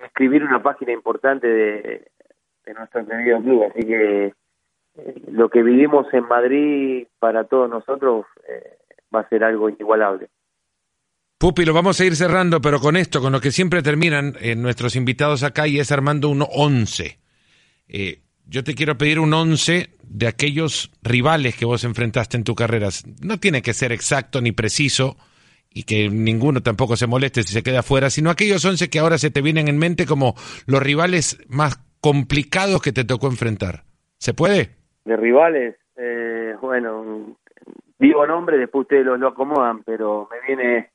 escribir 0.03 0.43
una 0.43 0.61
página 0.61 0.91
importante 0.91 1.47
de, 1.47 2.11
nuestro 2.77 3.05
querido 3.05 3.41
club. 3.41 3.63
Así 3.63 3.87
que 3.87 4.33
lo 5.31 5.49
que 5.49 5.63
vivimos 5.63 6.13
en 6.13 6.27
Madrid 6.27 7.07
para 7.19 7.45
todos 7.45 7.69
nosotros 7.69 8.25
va 9.15 9.21
a 9.21 9.29
ser 9.29 9.43
algo 9.43 9.69
inigualable. 9.69 10.29
Pupi, 11.37 11.65
lo 11.65 11.73
vamos 11.73 11.99
a 11.99 12.05
ir 12.05 12.15
cerrando, 12.15 12.61
pero 12.61 12.79
con 12.79 12.95
esto, 12.95 13.21
con 13.21 13.33
lo 13.33 13.41
que 13.41 13.51
siempre 13.51 13.81
terminan 13.81 14.35
eh, 14.39 14.55
nuestros 14.55 14.95
invitados 14.95 15.43
acá, 15.43 15.67
y 15.67 15.79
es 15.79 15.91
armando 15.91 16.29
un 16.29 16.45
11. 16.47 17.19
Eh, 17.87 18.21
yo 18.47 18.63
te 18.63 18.73
quiero 18.75 18.97
pedir 18.97 19.19
un 19.19 19.33
once 19.33 19.89
de 20.03 20.27
aquellos 20.27 20.91
rivales 21.01 21.55
que 21.55 21.65
vos 21.65 21.83
enfrentaste 21.83 22.37
en 22.37 22.43
tu 22.43 22.55
carrera. 22.55 22.89
No 23.21 23.39
tiene 23.39 23.61
que 23.61 23.73
ser 23.73 23.91
exacto 23.91 24.39
ni 24.39 24.51
preciso 24.51 25.17
y 25.69 25.83
que 25.83 26.09
ninguno 26.09 26.61
tampoco 26.61 26.95
se 26.95 27.07
moleste 27.07 27.43
si 27.43 27.53
se 27.53 27.63
queda 27.63 27.83
fuera, 27.83 28.09
sino 28.09 28.29
aquellos 28.29 28.63
once 28.63 28.89
que 28.89 28.99
ahora 28.99 29.17
se 29.17 29.29
te 29.29 29.41
vienen 29.41 29.67
en 29.67 29.77
mente 29.77 30.05
como 30.05 30.35
los 30.67 30.81
rivales 30.81 31.37
más 31.49 31.79
complicados 31.99 32.81
que 32.81 32.93
te 32.93 33.03
tocó 33.03 33.27
enfrentar. 33.27 33.83
¿Se 34.19 34.33
puede? 34.33 34.69
De 35.03 35.17
rivales, 35.17 35.75
eh, 35.97 36.53
bueno, 36.61 37.35
digo 37.99 38.25
nombre, 38.25 38.57
después 38.57 38.83
ustedes 38.83 39.05
lo, 39.05 39.17
lo 39.17 39.29
acomodan, 39.29 39.83
pero 39.83 40.27
me 40.31 40.39
viene 40.47 40.91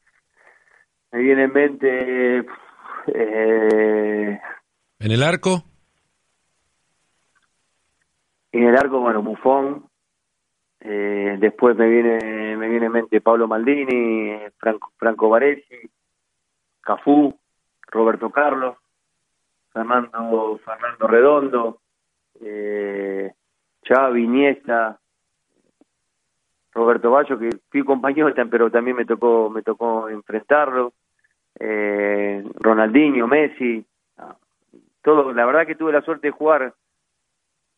me 1.12 1.20
viene 1.20 1.44
en 1.44 1.52
mente 1.52 2.46
eh, 3.06 4.40
¿En 4.98 5.10
el 5.10 5.22
arco? 5.22 5.64
En 8.52 8.64
el 8.64 8.76
arco, 8.76 9.00
bueno, 9.00 9.22
Bufón. 9.22 9.86
Eh, 10.80 11.36
después 11.38 11.76
me 11.76 11.88
viene 11.88 12.56
me 12.56 12.68
viene 12.68 12.86
en 12.86 12.92
mente 12.92 13.20
Pablo 13.20 13.46
Maldini, 13.46 14.34
Franco, 14.58 14.92
Franco 14.96 15.28
Baresi, 15.28 15.90
Cafú, 16.80 17.38
Roberto 17.82 18.30
Carlos, 18.30 18.76
Fernando, 19.72 20.58
Fernando 20.64 21.06
Redondo, 21.06 21.80
eh, 22.40 23.32
Xavi, 23.86 24.24
Iniesta, 24.24 24.98
Roberto 26.72 27.10
Bayo, 27.10 27.38
que 27.38 27.50
fui 27.70 27.84
compañero, 27.84 28.32
pero 28.50 28.70
también 28.70 28.96
me 28.96 29.04
tocó 29.04 29.50
me 29.50 29.62
tocó 29.62 30.08
enfrentarlo, 30.08 30.92
eh, 31.58 32.44
Ronaldinho, 32.54 33.26
Messi, 33.26 33.84
todo, 35.02 35.32
la 35.32 35.46
verdad 35.46 35.66
que 35.66 35.74
tuve 35.74 35.92
la 35.92 36.02
suerte 36.02 36.28
de 36.28 36.32
jugar 36.32 36.74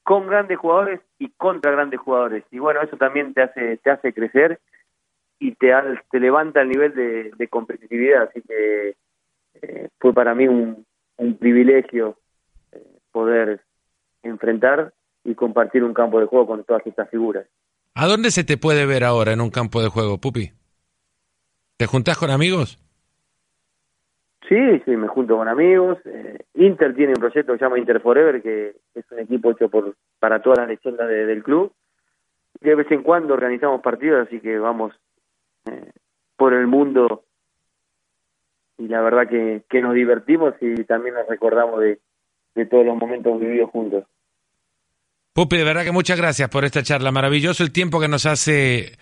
con 0.02 0.26
grandes 0.26 0.58
jugadores 0.58 1.00
y 1.18 1.28
contra 1.30 1.70
grandes 1.70 2.00
jugadores. 2.00 2.44
Y 2.50 2.58
bueno, 2.58 2.82
eso 2.82 2.96
también 2.96 3.34
te 3.34 3.42
hace, 3.42 3.76
te 3.78 3.90
hace 3.90 4.12
crecer 4.12 4.60
y 5.38 5.54
te, 5.54 5.72
te 6.10 6.20
levanta 6.20 6.62
el 6.62 6.68
nivel 6.68 6.94
de, 6.94 7.48
competitividad. 7.48 8.24
Así 8.24 8.42
que 8.42 8.96
eh, 9.62 9.88
fue 9.98 10.12
para 10.12 10.34
mí 10.34 10.48
un, 10.48 10.84
un 11.16 11.36
privilegio 11.36 12.16
eh, 12.72 12.82
poder 13.12 13.60
enfrentar 14.22 14.92
y 15.24 15.34
compartir 15.34 15.84
un 15.84 15.94
campo 15.94 16.18
de 16.20 16.26
juego 16.26 16.46
con 16.48 16.64
todas 16.64 16.86
estas 16.86 17.08
figuras. 17.08 17.46
¿A 17.94 18.06
dónde 18.06 18.30
se 18.30 18.44
te 18.44 18.56
puede 18.56 18.86
ver 18.86 19.04
ahora 19.04 19.32
en 19.32 19.40
un 19.40 19.50
campo 19.50 19.82
de 19.82 19.88
juego, 19.88 20.18
Pupi? 20.18 20.52
¿Te 21.76 21.86
juntás 21.86 22.16
con 22.16 22.30
amigos? 22.30 22.78
Sí, 24.48 24.80
sí, 24.84 24.96
me 24.96 25.08
junto 25.08 25.36
con 25.36 25.48
amigos. 25.48 25.98
Eh, 26.04 26.38
Inter 26.54 26.94
tiene 26.94 27.12
un 27.14 27.20
proyecto 27.20 27.52
que 27.52 27.58
se 27.58 27.64
llama 27.64 27.78
Inter 27.78 28.00
Forever, 28.00 28.42
que 28.42 28.76
es 28.94 29.04
un 29.10 29.18
equipo 29.18 29.50
hecho 29.50 29.68
por 29.68 29.94
para 30.18 30.40
todas 30.40 30.58
las 30.58 30.68
leyendas 30.68 31.08
del 31.08 31.42
club. 31.42 31.72
De 32.60 32.74
vez 32.74 32.90
en 32.90 33.02
cuando 33.02 33.34
organizamos 33.34 33.80
partidos, 33.80 34.26
así 34.26 34.40
que 34.40 34.58
vamos 34.58 34.94
eh, 35.66 35.92
por 36.36 36.54
el 36.54 36.66
mundo 36.66 37.24
y 38.78 38.88
la 38.88 39.00
verdad 39.00 39.28
que, 39.28 39.62
que 39.68 39.80
nos 39.80 39.94
divertimos 39.94 40.54
y 40.60 40.84
también 40.84 41.14
nos 41.14 41.28
recordamos 41.28 41.80
de, 41.80 42.00
de 42.54 42.66
todos 42.66 42.84
los 42.84 42.96
momentos 42.96 43.38
vividos 43.38 43.70
juntos. 43.70 44.04
Pupi, 45.34 45.56
de 45.56 45.64
verdad 45.64 45.84
que 45.84 45.92
muchas 45.92 46.18
gracias 46.18 46.50
por 46.50 46.64
esta 46.64 46.82
charla. 46.82 47.10
Maravilloso 47.10 47.62
el 47.62 47.72
tiempo 47.72 48.00
que 48.00 48.08
nos 48.08 48.26
hace 48.26 48.98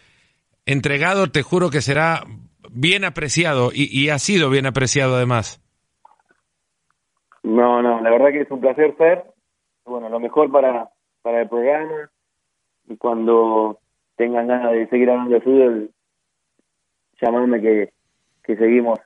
entregado. 0.64 1.26
Te 1.26 1.42
juro 1.42 1.70
que 1.70 1.80
será 1.80 2.22
bien 2.70 3.04
apreciado 3.04 3.70
y, 3.74 4.08
ha 4.10 4.18
sido 4.18 4.48
bien 4.48 4.66
apreciado 4.66 5.16
además. 5.16 5.60
No, 7.42 7.82
no, 7.82 8.00
la 8.00 8.10
verdad 8.10 8.30
que 8.30 8.42
es 8.42 8.50
un 8.50 8.60
placer 8.60 8.96
ser. 8.96 9.24
Bueno, 9.84 10.08
lo 10.08 10.20
mejor 10.20 10.52
para, 10.52 10.90
para 11.22 11.42
el 11.42 11.48
programa 11.48 12.10
y 12.86 12.96
cuando 12.96 13.80
tengan 14.14 14.46
ganas 14.46 14.72
de 14.72 14.86
seguir 14.88 15.10
hablando 15.10 15.34
de 15.34 15.40
fútbol, 15.40 15.90
llamadme 17.20 17.60
que, 17.60 17.92
que 18.44 18.56
seguimos 18.56 19.00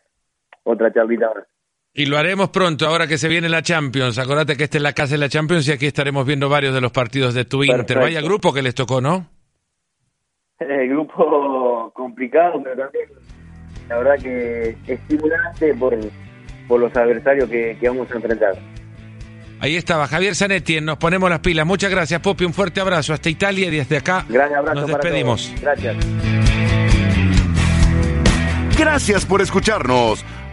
otra 0.62 0.93
charlita 0.93 1.33
más. 1.35 1.53
Y 1.97 2.07
lo 2.07 2.18
haremos 2.18 2.49
pronto, 2.51 2.88
ahora 2.88 3.07
que 3.07 3.18
se 3.18 3.28
viene 3.28 3.49
la 3.49 3.62
Champions. 3.62 4.18
Acordate 4.18 4.57
que 4.57 4.64
esta 4.64 4.78
es 4.78 4.82
la 4.82 4.92
casa 4.92 5.14
de 5.14 5.18
la 5.18 5.28
Champions 5.28 5.68
y 5.68 5.72
aquí 5.72 5.86
estaremos 5.86 6.26
viendo 6.26 6.49
varios 6.49 6.74
de 6.74 6.80
los 6.80 6.90
partidos 6.90 7.34
de 7.34 7.45
tu 7.45 7.62
Inter. 7.62 8.01
Vaya 8.01 8.20
grupo 8.20 8.53
que 8.53 8.62
les 8.62 8.74
tocó, 8.74 9.01
¿no? 9.01 9.28
El 10.59 10.88
grupo 10.88 11.92
complicado, 11.95 12.61
pero 12.64 12.76
también 12.76 13.09
la 13.88 13.99
verdad 13.99 14.14
que 14.20 14.76
estimulante 14.88 15.72
por, 15.74 15.97
por 16.66 16.80
los 16.80 16.97
adversarios 16.97 17.49
que, 17.49 17.78
vamos 17.82 18.11
a 18.11 18.14
enfrentar. 18.16 18.55
Ahí 19.61 19.76
estaba 19.76 20.09
Javier 20.09 20.34
Zanetti, 20.34 20.80
nos 20.80 20.99
ponemos 20.99 21.30
las 21.30 21.38
pilas. 21.38 21.64
Muchas 21.64 21.92
gracias, 21.92 22.20
Popi. 22.20 22.45
Un 22.45 22.53
fuerte 22.53 22.80
abrazo 22.80 23.12
hasta 23.12 23.30
Italia 23.30 23.68
y 23.68 23.70
desde 23.70 23.99
acá 23.99 24.26
Gran 24.28 24.53
abrazo 24.53 24.80
nos 24.80 24.88
despedimos. 24.88 25.55
Gracias. 25.61 25.97
Gracias 28.76 29.24
por 29.24 29.40
escucharnos. 29.40 30.24